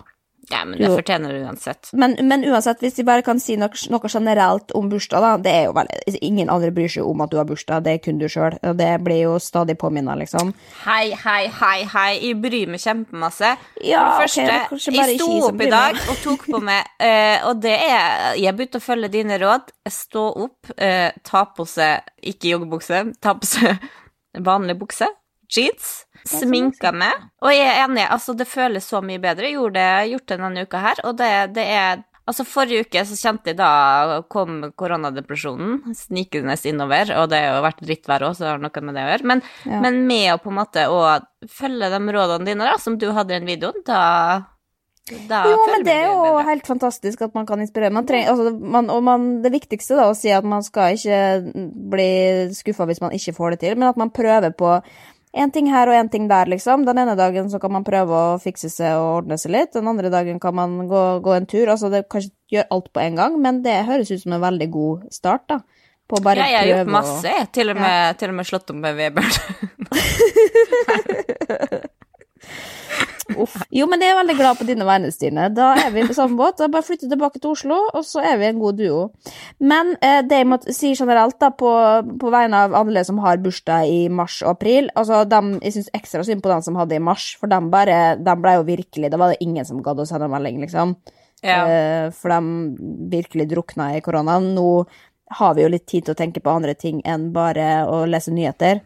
[0.52, 0.96] Ja, men det Jo.
[0.96, 1.90] fortjener du uansett.
[1.94, 5.54] Men, men uansett, hvis de bare kan si noe, noe generelt om bursdag, da, det
[5.54, 8.20] er jo veldig Ingen andre bryr seg om at du har bursdag, det er kun
[8.20, 8.58] du sjøl.
[8.64, 10.54] Og det blir jo stadig påminna, liksom.
[10.84, 12.12] Hei, hei, hei, hei.
[12.20, 13.54] Jeg bryr meg kjempemasse.
[13.84, 17.40] Ja, For det første, okay, jeg sto opp i dag og tok på meg uh,
[17.50, 19.74] Og det er Jeg begynte å følge dine råd.
[19.90, 23.92] Stå opp, uh, ta på seg Ikke joggebukse, ta på seg
[24.52, 25.08] vanlig bukse.
[25.54, 25.92] Jeans.
[26.24, 27.28] Sminka meg.
[27.44, 29.50] Og jeg er enig, altså, det føles så mye bedre.
[29.50, 33.02] Jeg gjorde det, gjort det denne uka her, og det, det er Altså, forrige uke
[33.04, 38.38] så kjente jeg da kom koronadepresjonen snikende innover, og det har jo vært drittvær òg,
[38.38, 39.28] så det har noe med det å gjøre.
[39.28, 39.82] Men, Ja.
[39.84, 41.02] men med å på en måte å
[41.52, 44.46] følge de rådene dine, da, som du hadde i den videoen, da
[45.28, 46.44] da Jo, men det er jo bedre.
[46.48, 47.92] helt fantastisk at man kan inspirere.
[47.92, 51.52] Man trenger, altså, man, og man, det viktigste da, å si at man skal ikke
[51.92, 54.78] bli skuffa hvis man ikke får det til, men at man prøver på
[55.34, 56.86] en ting her og en ting der, liksom.
[56.86, 59.90] Den ene dagen så kan man prøve å fikse seg og ordne seg litt, den
[59.90, 61.72] andre dagen kan man gå, gå en tur.
[61.74, 62.22] Altså, det kan
[62.54, 65.58] gjør alt på en gang, men det høres ut som en veldig god start, da.
[66.10, 67.50] På bare Ja, jeg har gjort masse, jeg.
[67.56, 69.34] Til og med, til og med slått om med Vebjørn.
[73.40, 73.56] Uff.
[73.74, 75.48] Jo, men jeg er veldig glad på dine vegne, Stine.
[75.54, 76.58] Da er vi på samme båt.
[76.60, 79.02] Da bare flytter tilbake til Oslo, og så er vi en god duo.
[79.64, 81.72] Men eh, det jeg må si generelt, da, på,
[82.22, 85.92] på vegne av alle som har bursdag i mars og april altså dem, Jeg syns
[85.96, 89.12] ekstra synd på dem som hadde i mars, for dem bare De ble jo virkelig
[89.12, 90.96] Da var det ingen som gadd å sende melding, liksom.
[91.44, 91.64] Ja.
[91.68, 94.54] Eh, for de virkelig drukna i koronaen.
[94.56, 94.86] Nå
[95.40, 98.34] har vi jo litt tid til å tenke på andre ting enn bare å lese
[98.34, 98.84] nyheter.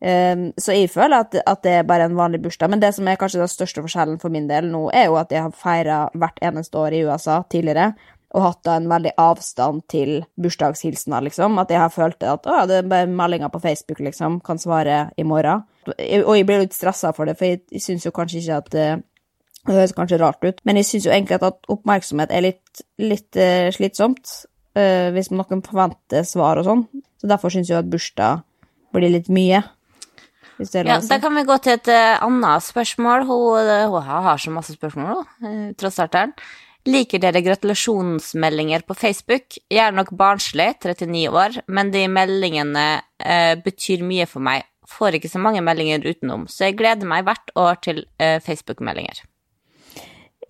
[0.00, 2.70] Um, så jeg føler at, at det er bare en vanlig bursdag.
[2.72, 5.32] Men det som er kanskje den største forskjellen for min del nå, er jo at
[5.34, 7.92] jeg har feira hvert eneste år i USA tidligere.
[8.30, 11.58] Og hatt da en veldig avstand til bursdagshilsener, liksom.
[11.58, 14.38] At jeg har følt at å, det er bare meldinger på Facebook, liksom.
[14.46, 15.66] Kan svare i morgen.
[15.88, 19.00] Og jeg blir litt stressa for det, for jeg, syns jo kanskje ikke at eh,
[19.66, 23.36] det høres kanskje rart ut, men jeg syns jo egentlig at oppmerksomhet er litt, litt
[23.36, 24.30] uh, slitsomt.
[24.78, 26.86] Uh, hvis noen forventer svar og sånn.
[27.20, 28.44] Så derfor syns jeg at bursdag
[28.94, 29.60] blir litt mye.
[30.60, 31.12] Hvis det er Ja, lov å si.
[31.14, 33.24] Da kan vi gå til et uh, annet spørsmål.
[33.28, 36.34] Hun, eh, hun har så masse spørsmål, hun, tross starteren.
[36.88, 39.56] Liker dere gratulasjonsmeldinger på Facebook?
[39.68, 44.68] Jeg er nok barnslig, 39 år, men de meldingene uh, betyr mye for meg.
[44.90, 49.20] Får ikke så mange meldinger utenom, så jeg gleder meg hvert år til uh, Facebook-meldinger.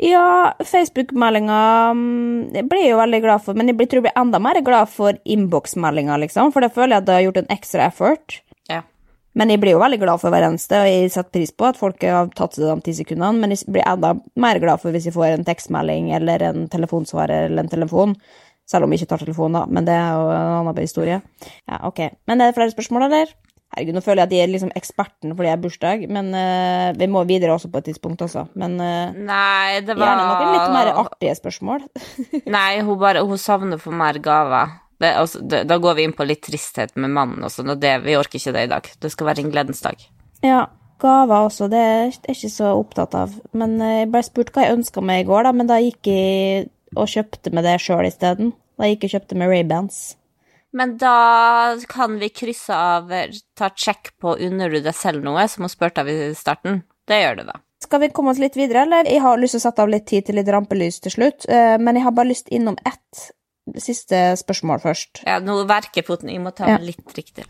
[0.01, 4.40] Ja, Facebook-meldinger mm, blir jeg jo veldig glad for, men jeg tror jeg blir enda
[4.40, 7.90] mer glad for innboksmeldinger, liksom, for da føler jeg at jeg har gjort en ekstra
[7.90, 8.38] effort.
[9.40, 11.79] Men jeg blir jo veldig glad for hver eneste, og jeg setter pris på at
[11.81, 15.07] folk har tatt seg de ti sekundene, men jeg blir enda mer glad for hvis
[15.09, 18.12] jeg får en tekstmelding eller en telefonsvarer eller en telefon.
[18.68, 21.22] Selv om jeg ikke tar telefon, da, men det er jo en annen historie.
[21.64, 22.05] Ja, ok.
[22.29, 23.33] Men er det flere spørsmål, eller?
[23.70, 26.90] Herregud, nå føler jeg at jeg er liksom eksperten fordi jeg har bursdag, men uh,
[26.98, 28.44] vi må videre også på et tidspunkt, også.
[28.61, 31.88] Men uh, Nei, det var gjerne noen litt mer artige spørsmål.
[32.59, 34.76] Nei, hun bare Hun savner for mer gaver.
[35.00, 37.80] Det, altså, det, da går vi inn på litt tristhet med mannen og sånn, og
[37.80, 38.90] det, vi orker ikke det i dag.
[39.00, 40.02] Det skal være en gledens dag.
[40.44, 40.66] Ja,
[41.00, 43.32] gaver også, det er jeg ikke så opptatt av.
[43.56, 46.10] Men eh, jeg ble spurt hva jeg ønska meg i går, da, men da gikk
[46.10, 48.52] jeg og kjøpte med det sjøl isteden.
[48.80, 50.02] Da gikk jeg og kjøpte med Ray-Bans.
[50.76, 51.16] Men da
[51.90, 53.10] kan vi krysse av
[53.58, 56.84] Ta sjekk på unner du deg selv noe, som hun spurte av i starten.
[57.08, 57.58] Det gjør du, da.
[57.80, 59.08] Skal vi komme oss litt videre, eller?
[59.08, 61.76] Jeg har lyst til å sette av litt tid til litt rampelys til slutt, eh,
[61.80, 63.30] men jeg har bare lyst innom ett
[63.78, 65.22] siste spørsmål først.
[65.26, 66.30] Ja, nå verker foten.
[66.33, 66.78] Jeg må ta Ja.
[66.78, 67.46] litt riktig.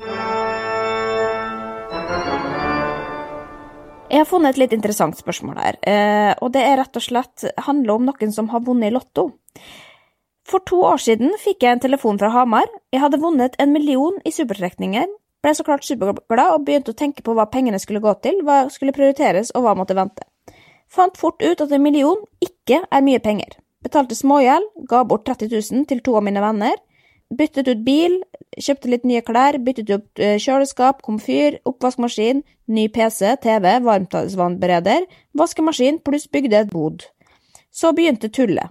[4.11, 7.45] Jeg har funnet et litt interessant spørsmål her, eh, og det er rett og slett
[7.59, 9.29] handler om noen som har vunnet i Lotto.
[10.45, 12.67] For to år siden fikk jeg en telefon fra Hamar.
[12.93, 15.07] Jeg hadde vunnet en million i supertrekninger.
[15.41, 18.65] Ble så klart superglad og begynte å tenke på hva pengene skulle gå til, hva
[18.69, 20.27] skulle prioriteres og hva måtte vente.
[20.91, 23.55] Fant fort ut at en million ikke er mye penger.
[23.81, 26.75] Betalte smågjeld, ga bort 30 000 til to av mine venner.
[27.33, 28.19] Byttet ut bil,
[28.61, 35.07] kjøpte litt nye klær, byttet ut eh, kjøleskap, komfyr, oppvaskmaskin, ny PC, TV, varmtvannsbereder,
[35.39, 37.07] vaskemaskin pluss bygde et bod.
[37.73, 38.69] Så begynte tullet.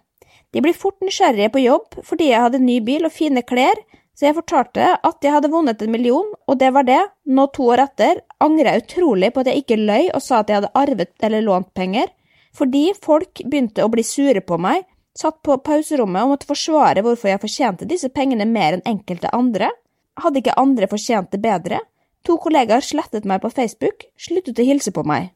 [0.53, 3.81] De blir fort nysgjerrige på jobb fordi jeg hadde ny bil og fine klær,
[4.13, 7.01] så jeg fortalte at jeg hadde vunnet en million, og det var det.
[7.25, 10.51] Nå to år etter angrer jeg utrolig på at jeg ikke løy og sa at
[10.51, 12.11] jeg hadde arvet eller lånt penger,
[12.53, 14.83] fordi folk begynte å bli sure på meg,
[15.19, 19.71] satt på pauserommet og måtte forsvare hvorfor jeg fortjente disse pengene mer enn enkelte andre.
[20.19, 21.81] Hadde ikke andre fortjent det bedre?
[22.27, 25.31] To kollegaer slettet meg på Facebook, sluttet å hilse på meg.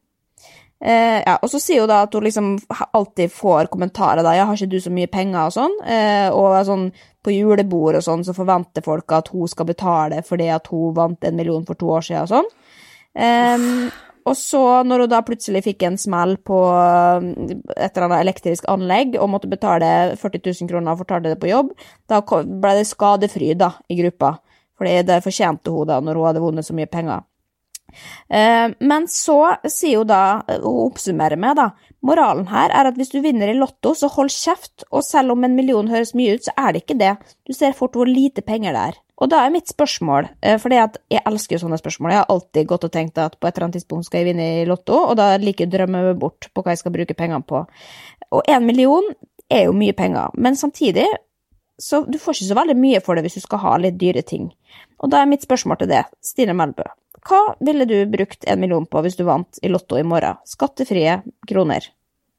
[0.84, 2.48] Eh, ja, og så sier hun da at hun liksom
[2.92, 6.58] alltid får kommentarer da, ja, har ikke du så mye penger og sånn, eh, og
[6.68, 6.90] sånn
[7.24, 11.24] på julebord og sånn, så forventer folk at hun skal betale fordi at hun vant
[11.24, 12.52] en million for to år siden og sånn.
[13.16, 13.70] Em,
[14.24, 17.28] og så, når hun da plutselig fikk en smell på um,
[17.76, 21.52] et eller annet elektrisk anlegg og måtte betale 40 000 kroner og fortalte det på
[21.52, 21.74] jobb,
[22.08, 24.38] da ble det skadefryd da, i gruppa,
[24.80, 27.26] fordi det fortjente hun da når hun hadde vunnet så mye penger.
[28.30, 31.70] Eh, Men så sier hun da, og oppsummerer med da,
[32.04, 35.44] moralen her er at hvis du vinner i lotto, så hold kjeft, og selv om
[35.44, 37.16] en million høres mye ut, så er det ikke det.
[37.48, 39.02] Du ser fort hvor lite penger det er.
[39.24, 42.68] Og da er mitt spørsmål, eh, for jeg elsker jo sånne spørsmål, jeg har alltid
[42.68, 45.18] gått og tenkt at på et eller annet tidspunkt skal jeg vinne i lotto, og
[45.20, 47.62] da liker jeg å drømme meg bort på hva jeg skal bruke pengene på.
[48.34, 49.06] Og en million
[49.54, 51.08] er jo mye penger, men samtidig
[51.82, 54.22] så du får ikke så veldig mye for det hvis du skal ha litt dyre
[54.26, 54.52] ting.
[55.02, 56.86] Og da er mitt spørsmål til det, Stine Melbø.
[57.24, 60.42] Hva ville du brukt en million på hvis du vant i Lotto i morgen?
[60.48, 61.88] Skattefrie kroner.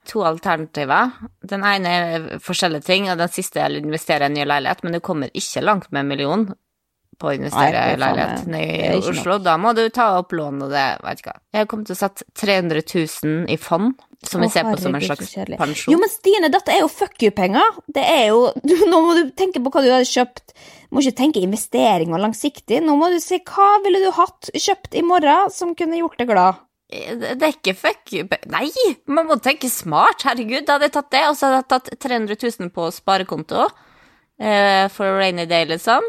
[0.05, 1.15] To alternativer.
[1.49, 4.85] Den ene er forskjellige ting, og den siste er å investere i en ny leilighet,
[4.85, 6.45] men du kommer ikke langt med en million
[7.21, 9.37] på å investere Nei, i det leilighet nede i Oslo.
[9.37, 9.45] Nok.
[9.47, 11.41] Da må du ta opp lån og det, vet ikke hva.
[11.59, 15.05] Jeg kommer til å sette 300 000 i fond, som vi ser på som en
[15.05, 15.93] slags pensjon.
[15.93, 17.81] Jo, men Stine, dette er jo fuck you-penger.
[17.95, 18.49] Det er jo
[18.93, 20.55] Nå må du tenke på hva du hadde kjøpt.
[20.89, 22.81] Du må ikke tenke investering og langsiktig.
[22.85, 26.31] Nå må du si hva ville du hatt kjøpt i morgen som kunne gjort deg
[26.31, 26.63] glad.
[26.95, 28.69] Det det er ikke fuck you Nei,
[29.11, 30.23] man må tenke smart.
[30.27, 33.65] Herregud, da hadde jeg tatt det, og så hadde jeg tatt 300 000 på sparekonto
[34.39, 36.07] eh, for rainy day, liksom.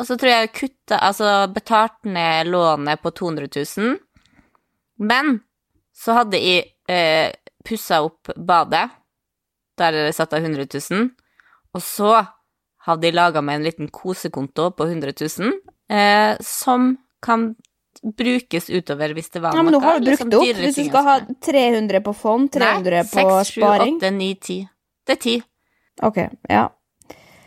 [0.00, 3.98] Og så tror jeg kutta Altså betalte ned lånet på 200 000.
[5.00, 5.38] Men
[5.96, 7.32] så hadde jeg eh,
[7.66, 8.88] pussa opp badet.
[9.80, 11.10] Der er det satt av 100 000.
[11.76, 12.14] Og så
[12.86, 15.52] hadde jeg laga meg en liten kosekonto på 100 000,
[15.92, 17.50] eh, som kan
[18.00, 19.60] brukes utover hvis det var noe.
[19.60, 20.60] Ja, men nå har du brukt liksom det opp.
[20.64, 21.38] Hvis du skal ha sånn.
[21.44, 24.68] 300 på fond, 300 Nei, på 6, 7, 8, 9, 10.
[25.04, 25.48] Det er 10.
[26.08, 26.66] Ok, ja.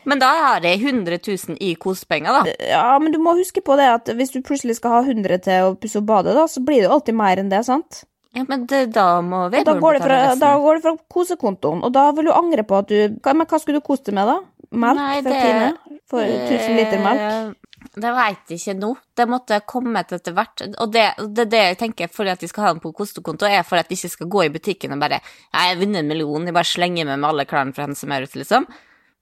[0.10, 2.56] Men da har jeg 100 000 i kosepenger, da.
[2.70, 5.70] Ja, men du må huske på det at hvis du plutselig skal ha 100 til
[5.70, 8.04] å pusse opp badet, da, så blir det jo alltid mer enn det, sant?
[8.34, 11.84] Ja, men det, da må vi da går, det fra, da går det fra kosekontoen,
[11.86, 14.32] og da vil du angre på at du Men hva skulle du kose deg med,
[14.32, 14.40] da?
[14.74, 16.00] Melk Nei, fra Tine?
[16.10, 17.28] For 1000 liter melk?
[17.28, 17.52] Eh,
[17.94, 18.90] Det veit jeg ikke nå.
[19.14, 20.64] Det måtte kommet etter hvert.
[20.82, 21.04] Og det,
[21.36, 23.92] det, det jeg tenker for at de skal ha den på kostekonto, er for at
[23.92, 26.56] de ikke skal gå i butikken og bare «Nei, 'Jeg har vunnet en million', jeg
[26.58, 28.66] bare slenger meg med alle klærne fra Hennes er Maurits, liksom.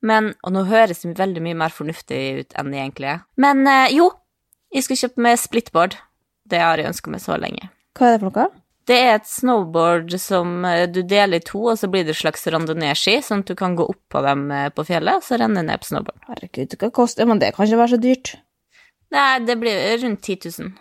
[0.05, 3.21] Men, og nå høres det veldig mye mer fornuftig ut enn det egentlig er.
[3.41, 4.09] Men eh, jo,
[4.73, 5.99] jeg skal kjøpe meg splitboard.
[6.49, 7.69] Det har jeg ønska meg så lenge.
[7.97, 8.49] Hva er det for noe?
[8.89, 12.21] Det er et snowboard som eh, du deler i to, og så blir det et
[12.23, 15.37] slags randonee-ski, sånn at du kan gå opp på dem eh, på fjellet, og så
[15.39, 16.23] renne ned på snowboard.
[16.31, 18.33] Herregud, hva koster Men det kan ikke være så dyrt.
[19.13, 20.71] Nei, det blir rundt 10 000.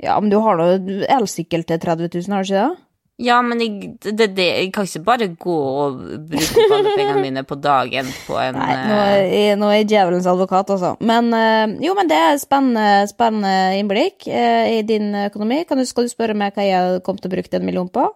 [0.00, 0.70] Ja, men du har nå
[1.10, 2.84] elsykkel til 30 000, har du ikke det?
[3.20, 5.98] Ja, men jeg, det, det, jeg kan ikke bare gå og
[6.30, 9.82] bruke opp alle pengene mine på dagen på en Nei, nå eh, er, nå er
[9.82, 10.94] jeg djevelens advokat, altså.
[11.04, 15.66] Men eh, jo, men det er spennende, spennende innblikk eh, i din økonomi.
[15.68, 18.08] Kan du, skal du spørre meg hva jeg kom til å bruke den million på?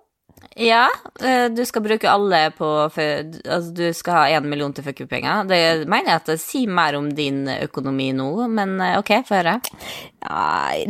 [0.61, 0.87] Ja,
[1.51, 5.49] du skal bruke alle på Altså, du skal ha én million til fuck-you-penger.
[5.51, 5.59] Det
[5.91, 9.57] mener jeg at det sier mer om din økonomi nå, men ok, få høre.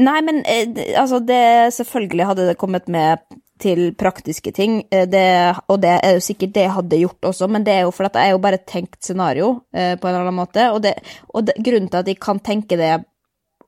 [0.05, 3.25] Nei, men altså, det Selvfølgelig hadde det kommet med
[3.61, 5.25] til praktiske ting, eh, det,
[5.71, 8.19] og det er jo sikkert det jeg hadde gjort også, men det er jo fordi
[8.19, 10.89] jeg er jo bare tenkt scenario eh, på en eller annen måte, og,
[11.35, 12.97] og grunnen til at jeg kan tenke det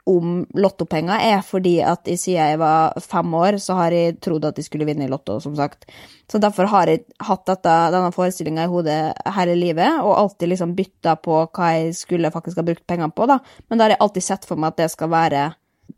[0.07, 4.45] om lottopenger, er fordi at jeg, siden jeg var fem år, så har jeg trodd
[4.47, 5.89] at jeg skulle vinne i Lotto, som sagt.
[6.31, 9.01] Så derfor har jeg hatt dette, denne forestillinga i hodet
[9.35, 13.27] hele livet, og alltid liksom bytta på hva jeg skulle faktisk ha brukt pengene på,
[13.27, 13.41] da.
[13.67, 15.49] Men da har jeg alltid sett for meg at det skal være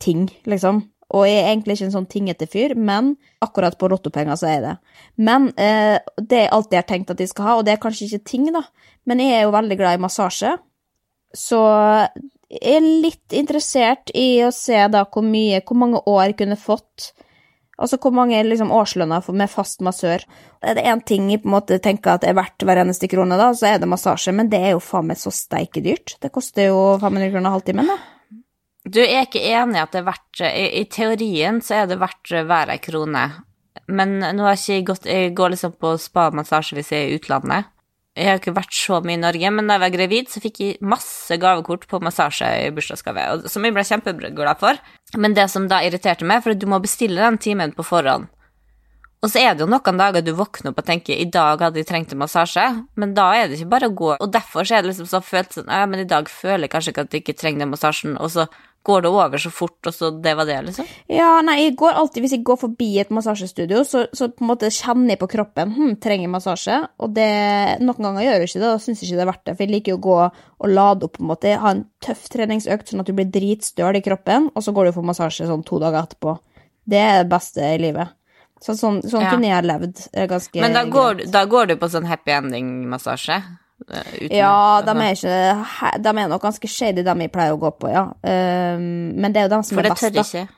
[0.01, 0.87] ting, liksom.
[1.16, 4.64] Og jeg er egentlig ikke en sånn tingete fyr, men akkurat på lottopenger så er
[4.64, 4.74] det.
[5.16, 8.26] Men eh, det jeg har tenkt at jeg skal ha, og det er kanskje ikke
[8.28, 8.66] ting, da,
[9.08, 10.58] men jeg er jo veldig glad i massasje,
[11.36, 11.62] så
[12.48, 16.60] jeg er litt interessert i å se da hvor mye, hvor mange år jeg kunne
[16.60, 17.12] fått
[17.78, 20.24] Altså hvor mange liksom, årslønner med fast massør.
[20.66, 23.38] Er det én ting jeg på en måte tenker at er verdt hver eneste krone,
[23.38, 24.34] da, så er det massasje.
[24.34, 26.16] Men det er jo faen meg så steike dyrt.
[26.18, 27.98] Det koster jo 500 kroner halvtimen, da.
[28.88, 32.31] Du er ikke enig at det er verdt I, I teorien så er det verdt
[32.48, 33.24] hver ei krone.
[33.88, 37.18] Men nå har jeg ikke gått Jeg går liksom på spa-massasje hvis jeg er i
[37.18, 37.68] utlandet.
[38.18, 40.57] Jeg har ikke vært så mye i Norge, men da jeg var gravid, så fikk
[40.59, 44.81] jeg masse gavekort på massasje i bursdagsgave, som jeg ble kjempeglad for.
[45.14, 48.27] Men det som da irriterte meg, for du må bestille den timen på forhånd.
[49.22, 51.81] Og så er det jo noen dager du våkner opp og tenker i dag hadde
[51.81, 52.64] jeg trengt en massasje,
[52.98, 54.11] men da er det ikke bare å gå.
[54.14, 56.74] Og derfor så er det liksom så følt sånn ja, men i dag føler jeg
[56.74, 58.46] kanskje ikke at jeg ikke trenger den massasjen, og så
[58.88, 60.88] går det over så fort, og så det var det, liksom.
[61.12, 64.51] Ja, nei, jeg går alltid, hvis jeg går forbi et massasjestudio, så, så på en
[64.51, 67.29] måte kjenner jeg på kroppen hm, trenger massasje, og det,
[67.85, 69.74] noen ganger gjør jeg ikke det, og syns ikke det er verdt det, for jeg
[69.77, 73.05] liker jo å gå og lade opp, på en måte, ha en tøff treningsøkt, sånn
[73.05, 76.03] at du blir dritstøl i kroppen, og så går du for massasje sånn to dager
[76.03, 76.38] etterpå.
[76.88, 78.14] Det er det beste i livet.
[78.64, 79.31] Så sånn, sånn Ja.
[79.31, 81.31] kunne jeg levd eh, ganske Men da går, greit.
[81.31, 83.37] da går du på sånn happy ending-massasje?
[83.88, 87.70] Uten- Ja, de er ikke De er nok ganske shady, de jeg pleier å gå
[87.81, 88.05] på, ja.
[88.22, 90.20] Um, men det er jo de som For er det best, tør da.
[90.22, 90.48] ikke.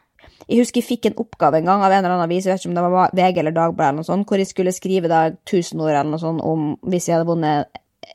[0.51, 2.65] Jeg husker jeg fikk en oppgave en gang av en eller annen avis, jeg vet
[2.65, 5.21] ikke om det var VG eller Dagbladet eller noe sånt, hvor jeg skulle skrive da
[5.31, 7.67] 1000 ord eller noe sånt om hvis jeg hadde vunnet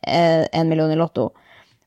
[0.03, 1.29] eh, en million i Lotto.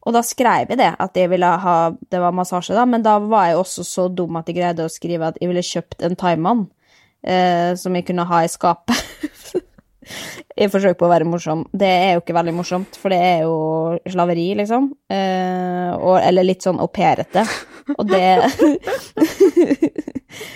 [0.07, 3.19] Og da skrev jeg det, at jeg ville ha Det var massasje, da, men da
[3.19, 6.17] var jeg også så dum at jeg greide å skrive at jeg ville kjøpt en
[6.17, 6.62] thaimann
[7.27, 8.97] eh, som jeg kunne ha i skapet.
[10.59, 11.64] Jeg forsøk på å være morsom.
[11.73, 13.57] Det er jo ikke veldig morsomt, for det er jo
[14.11, 14.90] slaveri, liksom.
[15.12, 17.44] Eh, og, eller litt sånn aupairete.
[17.97, 18.29] Og det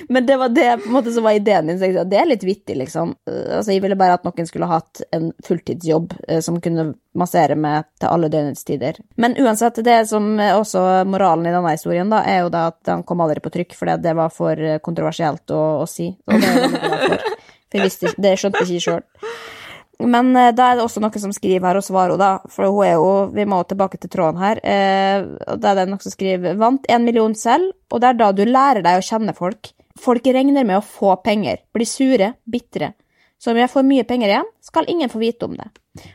[0.09, 1.79] Men det var det på en måte som var ideen min.
[1.79, 3.15] Så det er litt vittig, liksom.
[3.31, 7.57] Eh, altså, jeg ville bare at noen skulle hatt en fulltidsjobb eh, som kunne massere
[7.59, 8.99] meg til alle døgnets tider.
[9.21, 12.93] Men uansett, det som er også moralen i denne historien, da, er jo da at
[12.93, 16.13] han kom aldri på trykk, fordi det var for eh, kontroversielt å, å si.
[16.27, 17.31] Og det er for.
[17.73, 19.03] Jeg visste, det skjønte ikke jeg sjøl.
[20.03, 22.33] Men eh, da er det også noen som skriver her og svarer da.
[22.51, 24.61] For hun er jo Vi må tilbake til tråden her.
[24.65, 28.19] Eh, og da er det noen som skriver Vant en million selv, og det er
[28.21, 29.73] da du lærer deg å kjenne folk.
[30.01, 32.95] Folk regner med å få penger, blir sure, bitre.
[33.43, 35.67] Så om jeg får mye penger igjen, skal ingen få vite om det.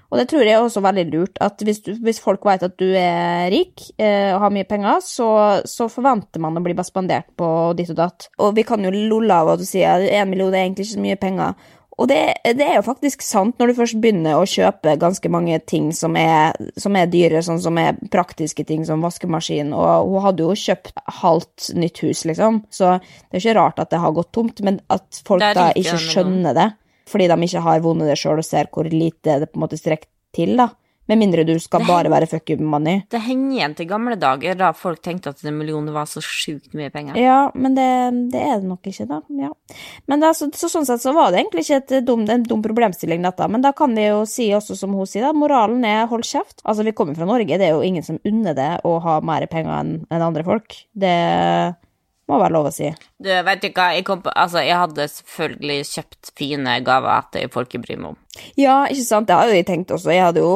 [0.08, 2.78] Og det tror jeg er også veldig lurt, at hvis, du, hvis folk vet at
[2.80, 5.28] du er rik eh, og har mye penger, så,
[5.68, 8.30] så forventer man å bli spandert på ditt og datt.
[8.40, 10.96] Og vi kan jo lolle av at du sier at en million er egentlig ikke
[10.96, 11.68] så mye penger.
[11.98, 12.22] Og det,
[12.56, 16.16] det er jo faktisk sant når du først begynner å kjøpe ganske mange ting som
[16.16, 20.58] er, som er dyre, sånn som er praktiske ting som vaskemaskin, og hun hadde jo
[20.64, 24.62] kjøpt halvt nytt hus, liksom, så det er ikke rart at det har gått tomt,
[24.64, 26.70] men at folk da ikke skjønner det,
[27.08, 29.80] fordi de ikke har vunnet det sjøl og ser hvor lite det på en måte
[29.80, 30.72] strekker til, da.
[31.08, 33.06] Med mindre du skal bare være fuck you money.
[33.08, 36.76] Det henger igjen til gamle dager, da folk tenkte at en million var så sjukt
[36.76, 37.16] mye penger.
[37.22, 37.88] Ja, men det,
[38.34, 39.22] det er det nok ikke, da.
[39.40, 39.54] Ja.
[40.12, 43.24] Men da, så, så, sånn sett så var det egentlig ikke dum, en dum problemstilling,
[43.24, 43.48] dette.
[43.48, 46.60] Men da kan vi jo si også, som hun sier, da, moralen er hold kjeft.
[46.66, 49.48] Altså, vi kommer fra Norge, det er jo ingen som unner det å ha mer
[49.48, 50.76] penger enn enn andre folk.
[50.92, 51.16] Det
[52.28, 52.90] må være lov å si.
[53.24, 57.48] Du, vet du hva, jeg, kom på, altså, jeg hadde selvfølgelig kjøpt fine gaver til
[57.54, 58.18] folk jeg bryr meg om.
[58.60, 60.12] Ja, ikke sant, det jo jeg tenkt også.
[60.14, 60.52] Jeg hadde jo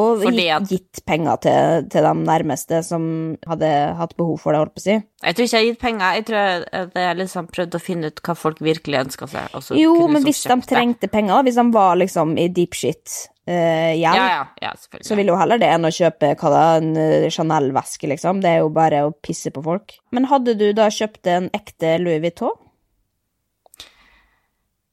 [0.54, 3.08] at- gitt penger til, til de nærmeste som
[3.48, 4.98] hadde hatt behov for det, holdt på å si.
[5.24, 8.22] Jeg tror ikke jeg har gitt penger, jeg tror jeg liksom prøvde å finne ut
[8.28, 9.60] hva folk virkelig ønska seg.
[9.80, 10.70] Jo, men liksom hvis de det.
[10.76, 15.08] trengte penger, hvis de var liksom i deep shit gjeld, Ja, ja, ja, selvfølgelig.
[15.08, 18.42] så vil jo heller det enn å kjøpe hva da, en eh, Chanel-veske, liksom.
[18.44, 19.96] Det er jo bare å pisse på folk.
[20.14, 22.54] Men hadde du da kjøpt en ekte Louis Vuitton?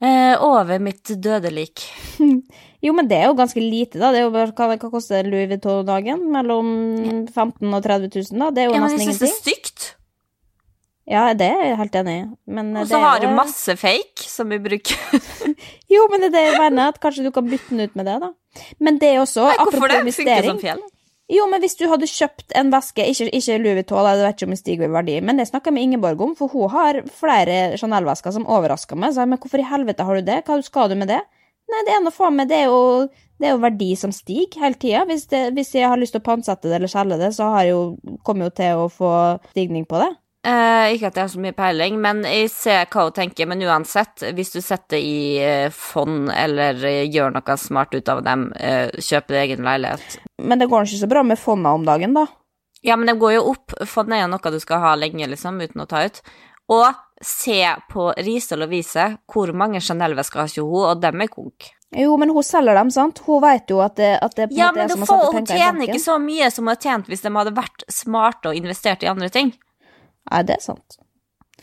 [0.00, 1.84] eh, over mitt døde lik.
[2.78, 4.12] Jo, men det er jo ganske lite, da.
[4.14, 6.20] Det er jo bare, hva, hva koster Louis Vuitton-dagen?
[6.30, 6.68] Mellom
[7.26, 8.50] 15 000 og 30 000, da?
[8.54, 9.77] Det er jo Ja, men nesten jeg syns det er stygt.
[11.08, 12.24] Ja, det er jeg helt enig i.
[12.82, 14.98] Og så har du masse fake som vi bruker.
[15.94, 18.04] Jo, men det er det jeg mener, at kanskje du kan bytte den ut med
[18.10, 18.28] det, da.
[18.84, 20.02] Men det er også, Nei, hvorfor det?
[20.18, 20.82] Funker som fjell.
[21.32, 24.46] Jo, men hvis du hadde kjøpt en veske, ikke, ikke Louis Vuitton, jeg vet ikke
[24.48, 27.00] om det stiger i verdi, men det snakker jeg med Ingeborg om, for hun har
[27.18, 29.12] flere Chanel-vesker som overrasker meg.
[29.12, 30.38] Så jeg, men hvorfor i helvete har du det?
[30.46, 31.20] Hva skal du med det?
[31.68, 33.08] Nei, det er noe faen med, det er jo,
[33.40, 35.02] det er jo verdi som stiger hele tida.
[35.08, 37.74] Hvis, hvis jeg har lyst til å pantsette det eller selge det, så har jeg
[37.74, 37.82] jo,
[38.24, 39.12] kommer jeg jo til å få
[39.50, 40.08] stigning på det.
[40.46, 43.48] Eh, ikke at jeg har så mye peiling, men jeg ser hva hun tenker.
[43.50, 48.22] Men uansett, hvis du setter i eh, fond eller eh, gjør noe smart ut av
[48.26, 51.88] dem, eh, kjøper deg egen leilighet Men det går ikke så bra med fondene om
[51.88, 52.28] dagen, da.
[52.86, 53.74] Ja, men det går jo opp.
[53.90, 56.22] Fond er jo noe du skal ha lenge, liksom, uten å ta ut.
[56.70, 56.86] Og
[57.24, 57.58] se
[57.90, 61.72] på Riise og Lovise, hvor mange Chanel-vesker har ikke hun, og dem er konk.
[61.96, 63.22] Jo, men hun selger dem, sant?
[63.24, 65.08] Hun vet jo at det, at det på en Ja, måte men er som å
[65.08, 67.32] får, sette hun penger i tjener ikke så mye som hun har tjent hvis de
[67.34, 69.54] hadde vært smarte og investert i andre ting.
[70.28, 70.98] Nei, det er sant.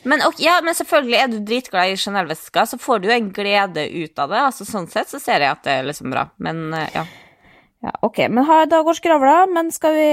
[0.05, 3.29] Men, ok, ja, men selvfølgelig er du dritglad i Chanel-veska, så får du jo en
[3.33, 4.41] glede ut av det.
[4.51, 7.05] Altså, sånn sett så ser jeg at det er liksom bra, men eh, ja.
[7.85, 10.05] Ja, ok, men ha, da går skravla, men skal vi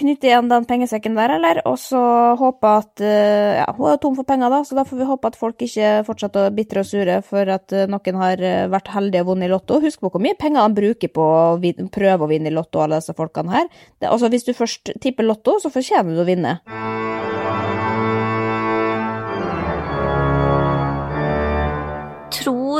[0.00, 1.60] knytte igjen den pengesekken der, eller?
[1.68, 2.00] Og så
[2.40, 5.30] håpe at eh, Ja, hun er tom for penger, da, så da får vi håpe
[5.30, 9.24] at folk ikke fortsetter å bitre og sure for at eh, noen har vært heldige
[9.24, 9.80] og vunnet i Lotto.
[9.84, 13.00] Husk på hvor mye penger han bruker på å prøve å vinne i Lotto, alle
[13.00, 13.72] disse folkene her.
[14.00, 16.58] Det, altså, hvis du først tipper Lotto, så fortjener du å vinne.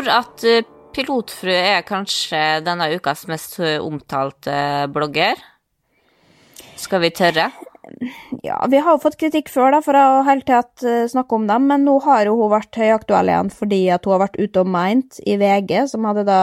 [0.08, 0.44] At
[0.96, 5.38] Pilotfru er kanskje denne ukas mest eh, omtalte blogger.
[6.78, 7.50] Skal vi tørre?
[8.42, 11.46] Ja, vi har jo fått kritikk før da, for å hele tatt eh, snakke om
[11.48, 14.64] dem, men nå har jo hun vært høyaktuell igjen fordi at hun har vært ute
[14.64, 16.42] og meint i VG, som hadde da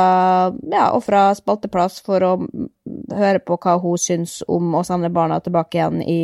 [0.71, 2.71] ja, ofra spalteplass for å mm,
[3.19, 6.21] høre på hva hun syns om å sende barna tilbake igjen i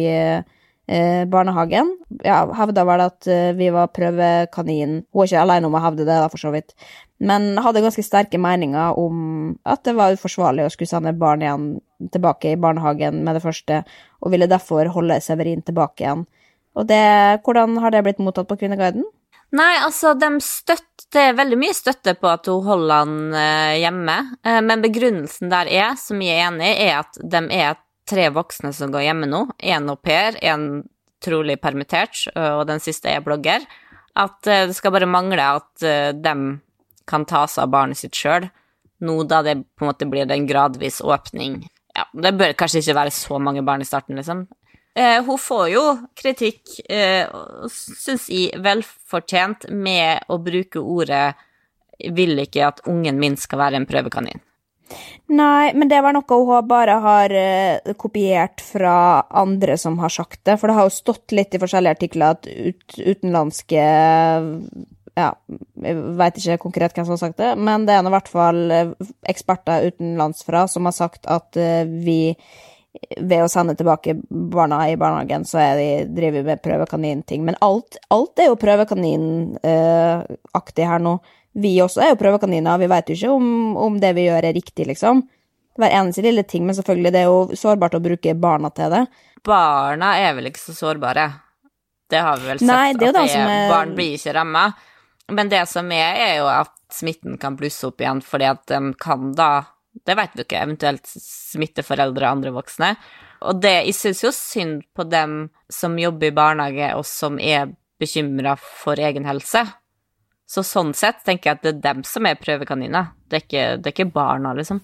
[0.91, 1.93] eh, barnehagen.
[2.25, 4.99] Ja, hevda vel at eh, vi var prøvekanin.
[5.11, 6.75] Hun er ikke alene om å hevde det, da, for så vidt.
[7.21, 11.71] Men hadde ganske sterke meninger om at det var uforsvarlig å skulle sende barn igjen
[12.11, 13.83] tilbake i barnehagen med det første,
[14.21, 16.25] og ville derfor holde Severin tilbake igjen.
[16.79, 17.03] Og det,
[17.45, 19.05] hvordan har det blitt mottatt på Kvinneguiden?
[19.51, 23.79] Nei, altså, de støtter, det er veldig mye støtte på at hun holder han eh,
[23.81, 24.13] hjemme,
[24.47, 27.73] eh, men begrunnelsen der er, som jeg er enig i, er at de er
[28.12, 29.45] tre voksne som går hjemme nå.
[29.74, 30.84] En au pair, en
[31.24, 33.66] trolig permittert, og den siste er blogger.
[34.20, 36.36] At eh, det skal bare mangle at eh, de
[37.07, 38.47] kan ta seg av barnet sitt sjøl,
[39.01, 41.62] nå da det på en måte blir en gradvis åpning.
[41.95, 44.45] Ja, det bør kanskje ikke være så mange barn i starten, liksom.
[44.95, 45.84] Eh, hun får jo
[46.20, 47.28] kritikk, eh,
[47.72, 51.36] syns jeg, velfortjent med å bruke ordet
[52.01, 54.41] 'vil ikke at ungen min skal være en prøvekanin'.
[55.31, 58.95] Nei, men det var noe hun bare har uh, kopiert fra
[59.29, 60.57] andre som har sagt det.
[60.59, 63.85] For det har jo stått litt i forskjellige artikler at ut, utenlandske
[65.19, 65.29] Ja,
[65.83, 68.31] jeg veit ikke konkret hvem som har sagt det, men det er nå i hvert
[68.31, 68.93] fall eh,
[69.27, 72.21] eksperter utenlandsfra som har sagt at uh, vi
[73.19, 77.45] ved å sende tilbake barna i barnehagen, så er de, driver vi med prøvekaninting.
[77.47, 81.13] Men alt, alt er jo prøvekaninaktig her nå.
[81.53, 83.47] Vi også er jo prøvekaniner, vi veit jo ikke om,
[83.77, 85.23] om det vi gjør er riktig, liksom.
[85.79, 89.05] Hver eneste lille ting, men selvfølgelig, det er jo sårbart å bruke barna til det.
[89.43, 91.25] Barna er vel ikke så sårbare.
[92.11, 94.33] Det har vi vel sett, Nei, det er at det er, er- barn blir ikke
[94.35, 94.65] ramma.
[95.31, 98.81] Men det som er, er jo at smitten kan blusse opp igjen, fordi at de
[98.99, 99.51] kan da
[100.07, 102.93] Det vet du ikke, eventuelt smitte foreldre og andre voksne.
[103.43, 107.73] Og det, jeg syns jo synd på dem som jobber i barnehage, og som er
[107.99, 109.65] bekymra for egen helse.
[110.51, 113.13] Så sånn sett tenker jeg at det er dem som er prøvekaniner.
[113.29, 114.81] Det er ikke, det er ikke barna, liksom.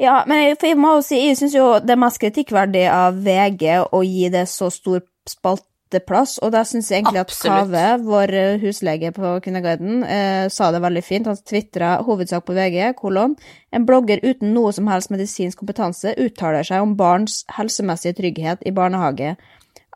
[0.00, 3.18] Ja, men jeg, jeg må jo si, jeg syns jo det er mest kritikkverdig av
[3.22, 7.52] VG å gi det så stor spalteplass, og da syns jeg egentlig Absolutt.
[7.52, 11.28] at Kave, vår eh, huslege på Kvinneguiden, eh, sa det veldig fint.
[11.28, 13.36] Han tvitra hovedsak på VG, kolon.
[13.70, 18.74] En blogger uten noe som helst medisinsk kompetanse uttaler seg om barns helsemessige trygghet i
[18.74, 19.36] barnehage.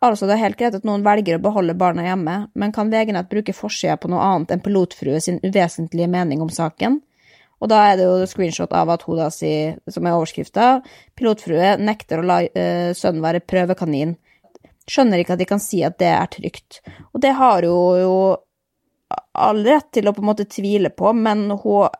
[0.00, 3.28] Altså, det er helt greit at noen velger å beholde barna hjemme, men kan VG-nett
[3.28, 7.02] bruke forsida på noe annet enn pilotfrue sin uvesentlige mening om saken?
[7.60, 10.68] Og da er det jo screenshot av at hun da sier, som er overskrifta,
[11.20, 14.16] pilotfrue nekter å la uh, sønnen være prøvekanin.
[14.88, 16.80] Skjønner ikke at de kan si at det er trygt.
[17.12, 18.16] Og det har hun jo
[19.36, 21.90] all rett til å på en måte tvile på, men hun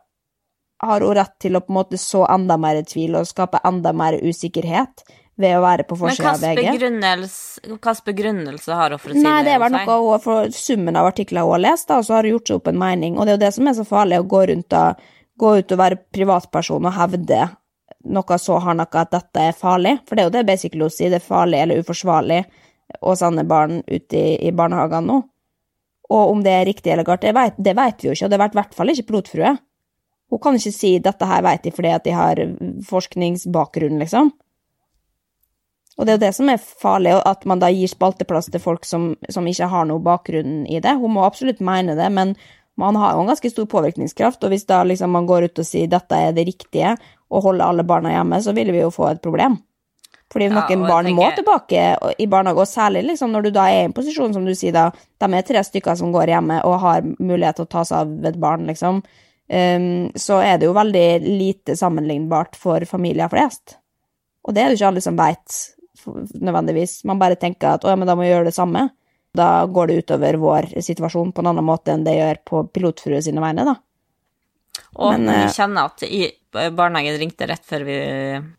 [0.81, 3.93] har hun rett til å på en måte så enda mer tvil og skape enda
[3.93, 5.05] mer usikkerhet
[5.39, 6.67] ved å være på forsida av VG.
[6.91, 10.51] Men hvilken begrunnelse har hun for å si Nei, det er vel noe hun for
[10.55, 12.81] summen av artikler hun har lest, da, og så har hun gjort seg opp en
[12.81, 13.17] mening.
[13.17, 14.83] Og det er jo det som er så farlig, å gå rundt da,
[15.41, 17.47] gå ut og være privatperson og hevde
[18.11, 19.97] noe så hardnakka at dette er farlig.
[20.07, 22.43] For det er jo det basically hun sier, det er farlig eller uforsvarlig
[23.01, 25.19] å sende barn ut i, i barnehagene nå.
[26.11, 28.33] Og om det er riktig eller galt, det vet, det vet vi jo ikke, og
[28.33, 29.51] det vet i hvert fall ikke pilotfrue.
[30.31, 32.39] Hun kan ikke si 'dette her vet de fordi at de har
[32.87, 34.31] forskningsbakgrunn', liksom.
[35.99, 38.87] Og det er jo det som er farlig, at man da gir spalteplass til folk
[38.87, 40.93] som, som ikke har noe bakgrunn i det.
[41.01, 42.35] Hun må absolutt mene det, men
[42.79, 45.67] man har jo en ganske stor påvirkningskraft, og hvis da liksom man går ut og
[45.67, 46.95] sier dette er det riktige,
[47.31, 49.59] og holder alle barna hjemme, så vil vi jo få et problem.
[50.31, 50.87] Fordi Ja, noen tenker...
[50.87, 51.81] barn må tilbake
[52.23, 54.75] i barnehage, og særlig liksom når du da er i en posisjon, som du sier
[54.75, 54.87] da,
[55.19, 58.31] de er tre stykker som går hjemme og har mulighet til å ta seg av
[58.31, 63.77] et barn, liksom, um, så er det jo veldig lite sammenlignbart for familier flest.
[64.47, 65.59] Og det er det jo ikke alle som veit,
[66.07, 67.01] nødvendigvis.
[67.09, 68.89] Man bare tenker at å ja, men da må vi gjøre det samme.
[69.37, 73.21] Da går det utover vår situasjon på en annen måte enn det gjør på pilotfrue
[73.23, 73.77] sine vegne, da.
[74.99, 76.21] Og Men, jeg eh, kjenner at i
[76.51, 77.95] barnehagen ringte rett før vi,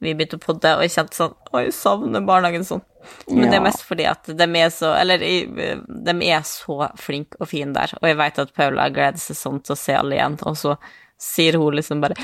[0.00, 2.80] vi begynte å podde, og jeg kjente sånn Å, jeg savner barnehagen sånn.
[3.28, 7.50] Men det er mest fordi at de er så Eller de er så flinke og
[7.50, 10.38] fine der, og jeg vet at Paula gleder seg sånn til å se alle igjen,
[10.48, 10.76] og så
[11.22, 12.16] sier hun liksom bare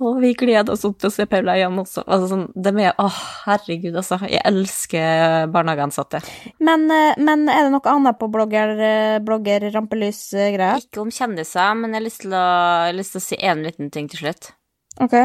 [0.00, 2.02] å, vi gleder oss til å se Paula igjen også.
[2.06, 3.06] Altså, sånn, de er Å,
[3.46, 4.18] herregud, altså.
[4.26, 6.22] Jeg elsker barnehageansatte.
[6.58, 10.82] Men, eh, men er det noe annet på blogger, eh, blogger rampelys-greier?
[10.86, 12.44] Ikke om kjendiser, men jeg har lyst til å,
[12.86, 14.52] jeg har lyst til å si én liten ting til slutt.
[15.00, 15.16] Ok.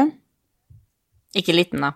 [1.36, 1.92] Ikke liten, da.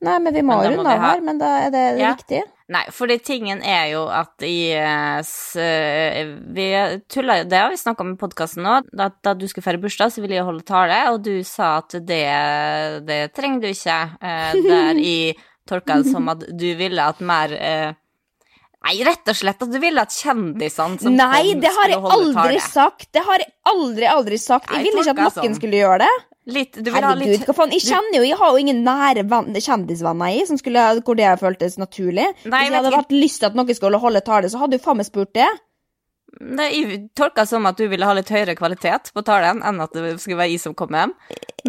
[0.00, 2.14] Nei, men vi må runde av her, men da er det Ja.
[2.14, 2.42] riktig.
[2.70, 6.18] Nei, fordi tingen er jo at i eh,
[6.54, 6.66] Vi
[7.10, 8.76] tulla jo Det har vi snakka om i podkasten nå.
[8.94, 11.98] Da, da du skulle feire bursdag, så ville jeg holde tale, og du sa at
[12.06, 12.22] det,
[13.08, 13.98] det trenger du ikke.
[14.22, 15.16] Eh, der i
[15.70, 17.90] tolka det som at du ville at mer eh,
[18.80, 22.00] Nei, rett og slett at du ville at kjendisene som Nei, kom, det har jeg
[22.14, 23.10] aldri sagt!
[23.12, 24.70] Det har jeg aldri, aldri sagt.
[24.70, 25.58] Jeg, Jeg ville ikke at noen sånn.
[25.58, 26.12] skulle gjøre det.
[26.50, 27.74] Litt, Herregud, hva faen.
[27.74, 31.32] Jeg kjenner jo, jeg har jo ingen nære venn, kjendisvenner i, som skulle, hvor det
[31.40, 32.28] føltes naturlig.
[32.44, 34.78] Nei, Hvis jeg jeg hadde hatt lyst til at noen skulle holde tale, så hadde
[34.78, 35.50] jo faen meg spurt det.
[36.40, 39.94] Nei, Jeg tolka som at du ville ha litt høyere kvalitet på talen enn at
[39.96, 41.14] det skulle være jeg som kom hjem.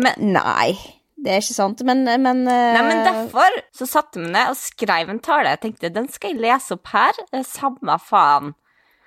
[0.02, 0.76] Men Nei,
[1.22, 2.74] det er ikke sant, men, men uh...
[2.78, 5.56] Nei, men derfor så satte jeg meg ned og skrev en tale.
[5.56, 7.22] Jeg tenkte, den skal jeg lese opp her.
[7.32, 8.54] Eh, Samme faen.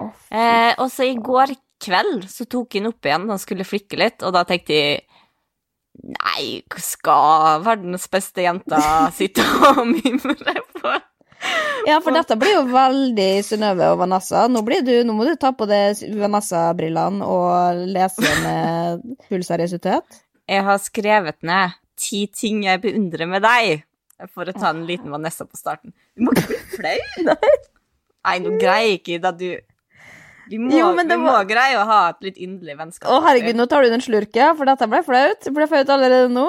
[0.03, 0.11] Oh.
[0.35, 1.55] Eh, og så i går
[1.85, 5.03] kveld så tok jeg den opp igjen og skulle flikke litt, og da tenkte jeg
[6.03, 8.80] Nei, skal verdens beste jenta
[9.14, 10.95] sitte og mimre på?
[11.84, 14.47] Ja, for dette blir jo veldig Synnøve og Vanessa.
[14.49, 20.22] Nå, blir du, nå må du ta på deg Vanessa-brillene og lese med full seriøsitet.
[20.51, 23.84] Jeg har skrevet ned ti ting jeg beundrer med deg,
[24.32, 25.95] for å ta en liten Vanessa på starten.
[26.16, 27.36] Du må ikke bli flau!
[28.24, 29.49] Nei, nå greier jeg ikke da du
[30.51, 31.47] Vi må, Jo, det vi må- var...
[31.49, 33.09] greie å ha et litt inderlig vennskap.
[33.11, 35.40] Å, herregud, nå tar du den slurken, for dette ble flaut.
[35.45, 36.49] Det ble flaut allerede nå.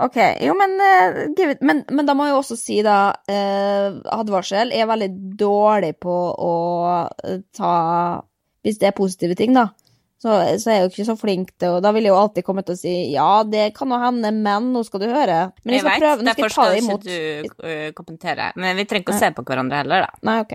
[0.00, 4.70] Ok, jo, men, uh, men, men da må jeg også si, da, uh, advarsel.
[4.70, 6.54] Jeg er veldig dårlig på å
[7.26, 7.74] eh, ta
[8.62, 9.70] Hvis det er positive ting, da.
[10.20, 12.44] Så, så er jeg jo ikke så flink til Og da vil jeg jo alltid
[12.44, 15.38] komme til å si ja, det kan nå hende, men nå skal du høre.
[15.64, 18.50] Men jeg skal vet, prøve, nå skal jeg ta skal ikke du kommentere.
[18.60, 20.22] Men vi trenger ikke å se på hverandre heller, da.
[20.28, 20.54] Nei, ok.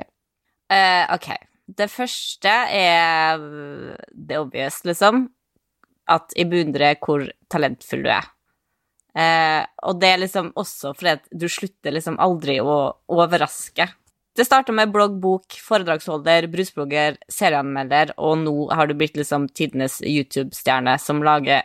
[0.70, 1.30] Uh, ok.
[1.66, 3.42] Det første er
[4.14, 5.28] det obvious, liksom.
[6.06, 8.28] At jeg beundrer hvor talentfull du er.
[9.16, 12.76] Eh, og det er liksom også fordi at du slutter liksom aldri å
[13.16, 13.88] overraske.
[14.36, 20.02] Det starta med blogg, bok, foredragsholder, brusblogger, serieanmelder, og nå har du blitt liksom tidenes
[20.04, 21.64] YouTube-stjerne som lager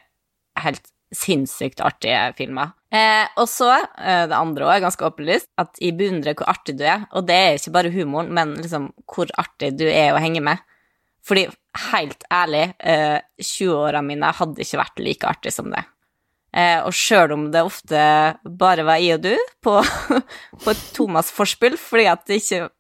[0.63, 2.73] helt sinnssykt artige filmer.
[2.95, 6.77] Eh, og så, eh, det andre òg er ganske åpenlyst, at jeg beundrer hvor artig
[6.79, 7.07] du er.
[7.15, 10.59] Og det er ikke bare humoren, men liksom hvor artig du er å henge med.
[11.27, 11.47] Fordi
[11.93, 15.85] helt ærlig, eh, 20-åra mine hadde ikke vært like artig som det.
[16.53, 18.01] Eh, og sjøl om det ofte
[18.59, 19.77] bare var jeg og du på,
[20.65, 22.71] på et Thomas-forspill, fordi at det ikke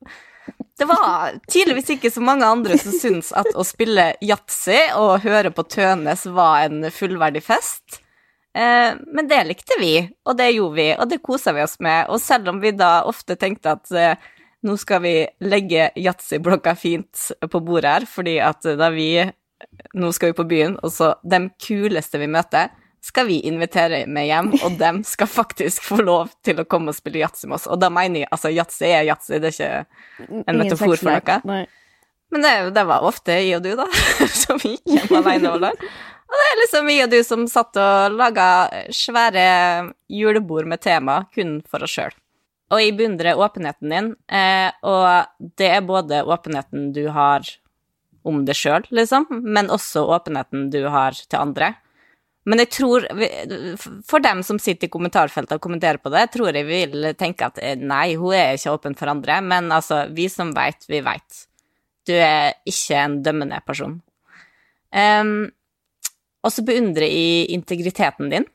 [0.81, 5.53] Det var tydeligvis ikke så mange andre som syntes at å spille yatzy og høre
[5.53, 8.01] på Tønes var en fullverdig fest.
[8.61, 9.95] Eh, men det likte vi,
[10.29, 12.11] og det gjorde vi, og det kosa vi oss med.
[12.13, 14.29] Og selv om vi da ofte tenkte at eh,
[14.67, 15.15] nå skal vi
[15.49, 19.13] legge yatzy-blokka fint på bordet her, fordi at da vi
[19.93, 22.71] Nå skal vi på byen, og så de kuleste vi møter,
[23.05, 26.97] skal vi invitere med hjem, og dem skal faktisk få lov til å komme og
[26.97, 27.67] spille yatzy med oss.
[27.69, 31.37] Og da mener jeg altså yatzy er yatzy, det er ikke en metafor for noe.
[31.51, 31.61] Nei.
[32.33, 33.85] Men det, det var ofte jeg og du, da,
[34.47, 35.93] som gikk hjem alene over der.
[36.31, 38.49] Og det er liksom vi og du som satt og laga
[38.95, 39.47] svære
[40.07, 42.15] julebord med tema kun for oss sjøl.
[42.71, 47.43] Og jeg beundrer åpenheten din, eh, og det er både åpenheten du har
[48.23, 51.73] om deg sjøl, liksom, men også åpenheten du har til andre.
[52.49, 53.05] Men jeg tror,
[54.09, 57.59] for dem som sitter i kommentarfeltet og kommenterer på det, tror jeg vil tenke at
[57.61, 61.45] eh, nei, hun er ikke åpen for andre, men altså, vi som veit, vi veit.
[62.09, 63.99] Du er ikke en dømmende person.
[64.91, 65.51] Um,
[66.41, 68.49] og så beundre i integriteten din.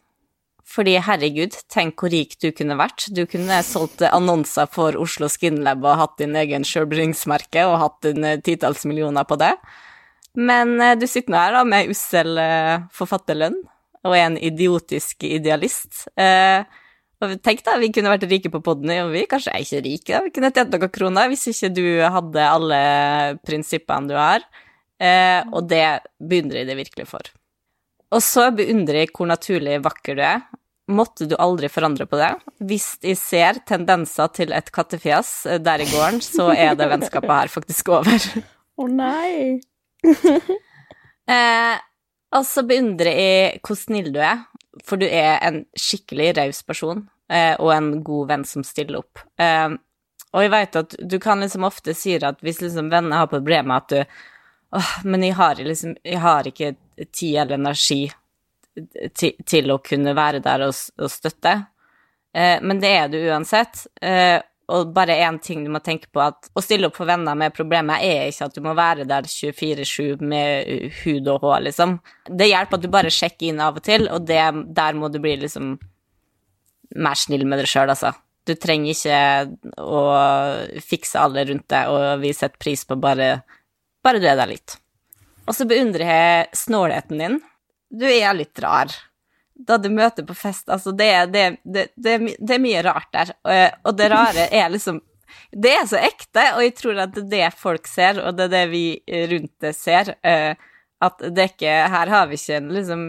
[0.65, 3.05] Fordi herregud, tenk hvor rik du kunne vært.
[3.13, 8.35] Du kunne solgt annonser for Oslo Skinlab og hatt din egen Sherbringsmerke og hatt dine
[8.39, 9.53] eh, titalls millioner på det.
[10.35, 13.61] Men eh, du sitter nå her da med ussel eh, forfatterlønn
[14.05, 16.03] og er en idiotisk idealist.
[16.13, 20.19] og tenk da, vi kunne vært rike på poden, og vi kanskje er ikke rike,
[20.27, 22.81] vi kunne tjent noen kroner hvis ikke du hadde alle
[23.41, 24.45] prinsippene du har.
[25.49, 25.87] og det
[26.21, 27.33] beundrer jeg deg virkelig for.
[28.13, 30.43] Og så beundrer jeg hvor naturlig vakker du er.
[30.91, 32.33] Måtte du aldri forandre på det.
[32.61, 35.31] Hvis jeg ser tendenser til et kattefjes
[35.65, 38.27] der i gården, så er det vennskapet her faktisk over.
[38.77, 39.57] Å nei.
[41.35, 41.75] eh,
[42.35, 44.45] og så beundrer jeg hvor snill du er,
[44.85, 49.23] for du er en skikkelig raus person eh, og en god venn som stiller opp.
[49.41, 49.73] Eh,
[50.35, 53.79] og jeg vet at du kan liksom ofte si at hvis liksom venner har problemer
[53.79, 54.01] at du
[54.75, 56.75] åh, men jeg har liksom Jeg har ikke
[57.11, 58.03] tid eller energi
[59.15, 61.55] til, til å kunne være der og, og støtte.
[62.35, 63.85] Eh, men det er du uansett.
[64.01, 64.41] Eh,
[64.73, 67.53] og bare én ting du må tenke på, at å stille opp for venner med
[67.53, 71.99] problemer er ikke at du må være der 24-7 med hud og hår, liksom.
[72.25, 74.41] Det hjelper at du bare sjekker inn av og til, og det,
[74.75, 75.75] der må du bli liksom
[76.95, 78.15] mer snill med deg sjøl, altså.
[78.45, 80.01] Du trenger ikke å
[80.85, 83.29] fikse alle rundt deg, og vi setter pris på bare,
[84.05, 84.77] bare er der litt.
[85.45, 87.41] Og så beundrer jeg snålheten din.
[87.89, 88.93] Du er litt rar.
[89.55, 93.35] Da du møter på fest, altså, det, det, det, det er mye rart der.
[93.45, 95.01] Og, og det rare er liksom
[95.51, 98.45] Det er så ekte, og jeg tror at det er det folk ser, og det
[98.47, 98.85] er det vi
[99.31, 100.11] rundt det ser.
[100.21, 103.05] At det ikke Her har vi ikke en liksom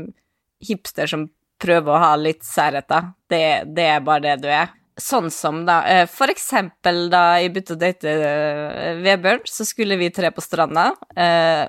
[0.66, 1.28] hipster som
[1.62, 3.12] prøver å ha litt særheter.
[3.28, 3.42] Det,
[3.76, 4.72] det er bare det du er.
[4.96, 9.98] Sånn som da eh, For eksempel da jeg begynte å date eh, Vebjørn, så skulle
[10.00, 10.86] vi tre på stranda.
[11.12, 11.64] Eh,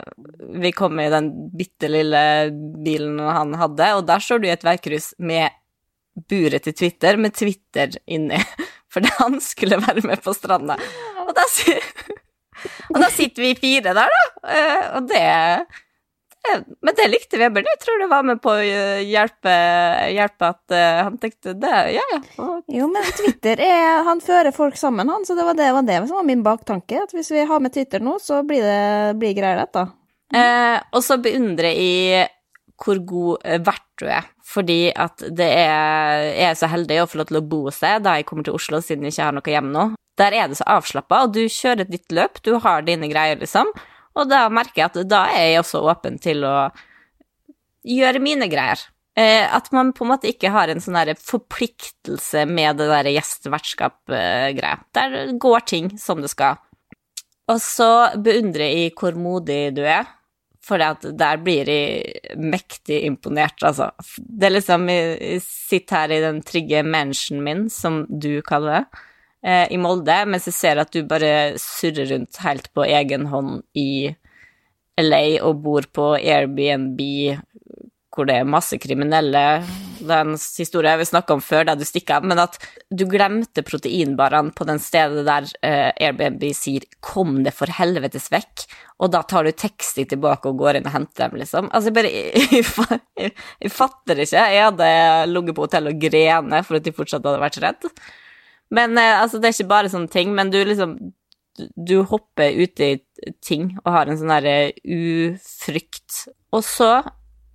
[0.63, 2.21] vi kom i den bitte lille
[2.86, 5.51] bilen han hadde, og der står du i et veikryss med
[6.32, 8.39] buret til Twitter, med Twitter inni.
[8.93, 10.80] Fordi han skulle være med på stranda.
[11.25, 11.43] Og da,
[12.93, 14.55] og da sitter vi fire der, da.
[14.95, 15.28] Og det
[16.81, 17.65] men det likte Weber.
[17.67, 18.63] Jeg tror det var med på å
[19.03, 19.53] hjelpe,
[20.13, 22.21] hjelpe at uh, han tenkte det, ja, ja.
[22.71, 25.99] Jo, men Twitter er Han fører folk sammen, han, så det var det, var det
[26.05, 27.03] som var min baktanke.
[27.03, 29.88] At hvis vi har med Twitter nå, så blir det blir greier, dette.
[30.35, 32.27] Eh, og så beundrer jeg
[32.77, 37.07] hvor god eh, vert du er, fordi at det er Jeg er så heldig å
[37.09, 39.29] få lov til å bo hos deg da jeg kommer til Oslo, siden jeg ikke
[39.29, 39.85] har noe hjem nå.
[40.17, 43.69] Der er det så avslappa, og du kjører ditt løp, du har dine greier, liksom.
[44.18, 46.55] Og da merker jeg at da er jeg også åpen til å
[47.88, 48.82] gjøre mine greier.
[49.18, 54.78] Eh, at man på en måte ikke har en sånn forpliktelse med det der gjestevertskap-greia.
[54.93, 56.59] Der går ting som det skal.
[57.47, 57.89] Og så
[58.22, 60.05] beundrer jeg hvor modig du er,
[60.68, 63.93] for der blir jeg mektig imponert, altså.
[64.18, 69.05] Det er liksom Jeg sitter her i den trygge mansionen min, som du kaller det
[69.45, 73.61] eh, i Molde, mens jeg ser at du bare surrer rundt helt på egen hånd
[73.77, 74.15] i
[74.97, 77.03] LA og bor på Airbnb
[78.17, 79.43] hvor det er masse kriminelle.
[80.01, 82.57] Det er en jeg vil om før, der du stikker av, men at
[82.89, 88.65] du glemte proteinbarene på den stedet der eh, Airbnb sier 'kom det for helvetes vekk',
[88.99, 91.69] og da tar du taxi tilbake og går inn og henter dem, liksom.
[91.71, 92.11] Altså, jeg bare
[93.21, 94.49] jeg, jeg fatter ikke.
[94.49, 97.91] Jeg hadde ligget på hotellet og grene for at de fortsatt hadde vært redd.
[98.74, 100.97] Men eh, altså, det er ikke bare sånne ting, men du liksom
[101.78, 102.99] Du hopper uti
[103.41, 106.28] ting og har en sånn derre ufrykt.
[106.53, 106.91] Og så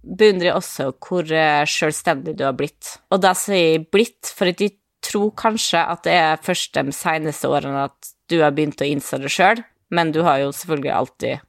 [0.02, 2.96] beundrer jeg også hvor eh, selvstendig du har blitt.
[3.14, 7.50] Og da sier jeg blitt, for de tror kanskje at det er først de seneste
[7.50, 9.62] årene at du har begynt å innse det sjøl,
[9.94, 11.48] men du har jo selvfølgelig alltid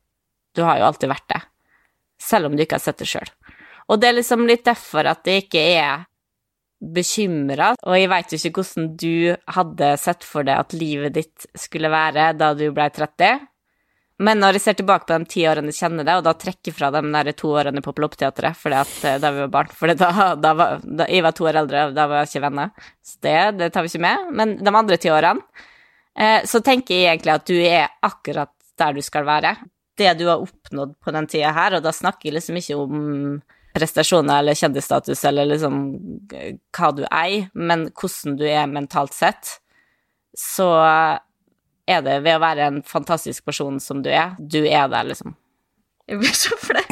[0.53, 1.41] Du har jo alltid vært det,
[2.21, 3.29] selv om du ikke har sett det sjøl.
[3.89, 6.03] Og det er liksom litt derfor at det ikke er
[6.83, 9.15] bekymra, og jeg veit jo ikke hvordan du
[9.55, 13.49] hadde sett for deg at livet ditt skulle være da du blei 30.
[14.23, 16.75] Men når jeg ser tilbake på de ti årene jeg kjenner deg, og da trekker
[16.75, 19.93] fra de der to årene på Ploppteatret fordi at eh, da vi var barn For
[19.97, 22.89] da, da, var, da, jeg var to år eldre, da var jeg ikke venner.
[23.01, 24.27] Så det, det, tar vi ikke med.
[24.37, 25.65] Men de andre ti årene,
[26.13, 29.55] eh, så tenker jeg egentlig at du er akkurat der du skal være.
[29.97, 33.01] Det du har oppnådd på den tida her, og da snakker jeg liksom ikke om
[33.73, 35.77] prestasjoner eller kjendisstatus eller liksom
[36.75, 39.57] hva du eier, men hvordan du er mentalt sett,
[40.37, 40.69] så
[41.89, 44.37] er det ved å være en fantastisk person som du er.
[44.39, 45.35] Du er der, liksom.
[46.07, 46.83] Jeg blir så flau.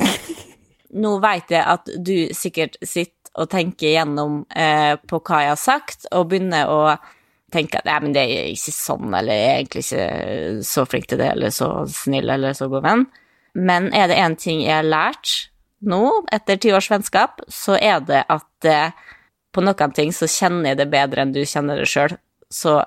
[1.04, 5.60] Nå veit jeg at du sikkert sitter og tenker gjennom eh, på hva jeg har
[5.60, 6.82] sagt, og begynner å
[7.52, 11.22] tenke at men det er ikke sånn, eller jeg er egentlig ikke så flink til
[11.22, 13.06] det, eller så snill, eller så god venn.
[13.56, 15.51] Men er det én ting jeg har lært
[15.82, 18.94] nå, etter ti års vennskap, så er det at eh,
[19.52, 22.16] på noen ting så kjenner jeg det bedre enn du kjenner det sjøl.
[22.52, 22.80] Så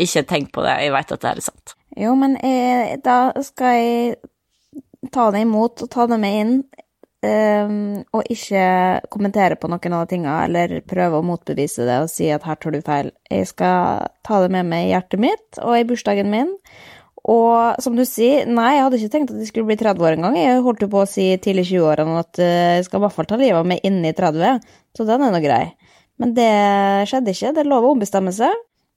[0.00, 1.74] ikke tenk på det, jeg veit at det er sant.
[1.98, 4.14] Jo, men jeg, da skal jeg
[5.12, 6.54] ta det imot og ta det med inn,
[7.26, 8.64] um, og ikke
[9.12, 12.58] kommentere på noen av de tingene, eller prøve å motbevise det og si at her
[12.62, 13.12] tar du feil.
[13.28, 16.54] Jeg skal ta det med meg i hjertet mitt og i bursdagen min.
[17.30, 20.16] Og som du sier, nei, jeg hadde ikke tenkt at jeg skulle bli 30 år
[20.16, 20.36] engang.
[20.40, 23.28] Jeg holdt jo på å si tidlig 20-årene at eh, jeg skal i hvert fall
[23.30, 24.64] ta livet av meg inni 30,
[24.98, 25.64] så den er nå grei.
[26.18, 26.50] Men det
[27.10, 27.52] skjedde ikke.
[27.54, 28.50] Det er lov å ombestemme seg.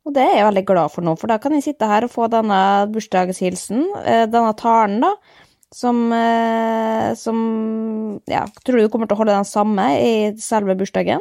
[0.05, 2.13] Og det er jeg veldig glad for nå, for da kan jeg sitte her og
[2.13, 2.57] få denne
[2.93, 5.13] bursdagshilsen, eh, denne talen, da,
[5.73, 7.39] som, eh, som
[8.29, 11.19] Ja, tror du du kommer til å holde den samme i selve bursdagen?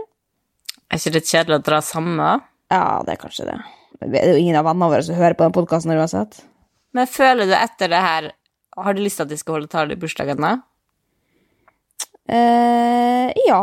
[0.91, 2.43] Er ikke det kjedelig å dra samme?
[2.71, 3.59] Ja, det er kanskje det.
[4.01, 6.45] Det er jo ingen av vennene våre som hører på den podkasten uansett.
[6.95, 8.31] Men føler du etter det her
[8.79, 10.57] Har du lyst til at de skal holde tale i bursdagen, da?
[12.25, 13.61] Uh, ja,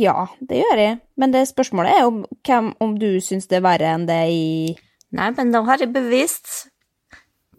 [0.00, 0.98] ja, det gjør jeg.
[1.20, 4.46] Men det spørsmålet er om, hvem, om du syns det er verre enn det i
[5.12, 6.70] Nei, men nå har jeg bevist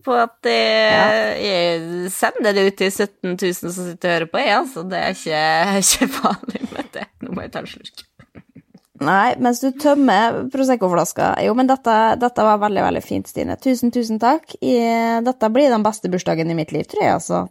[0.03, 1.03] på at jeg, ja.
[1.37, 4.83] jeg sender det ut til 17 000 som sitter og hører på, jeg, altså.
[4.89, 5.43] Det er ikke,
[5.85, 7.05] ikke farlig med det.
[7.23, 8.03] Nå må jeg ta en slurk.
[9.03, 11.33] Nei, mens du tømmer Prosecco-flaska.
[11.43, 13.57] Jo, men dette, dette, var veldig, veldig fint, Stine.
[13.61, 14.55] Tusen, tusen takk.
[14.61, 14.75] I,
[15.25, 17.43] dette blir den beste bursdagen i mitt liv, tror jeg, altså.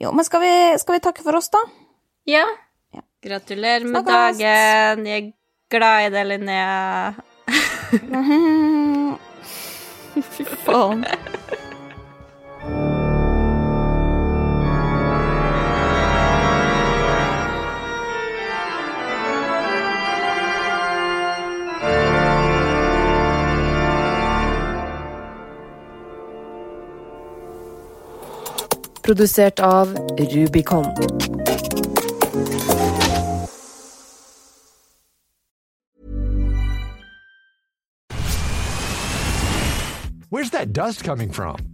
[0.00, 1.62] Jo, men skal vi, skal vi takke for oss, da?
[2.30, 2.46] Ja.
[2.94, 3.02] ja.
[3.24, 4.40] Gratulerer med Snakkast.
[4.40, 5.06] dagen.
[5.10, 5.32] Jeg er
[5.76, 7.14] glad i deg, Linnea.
[10.34, 11.04] Fy faen.
[29.04, 30.86] Produsert av Rubicon.
[40.30, 41.73] Where's that dust coming from?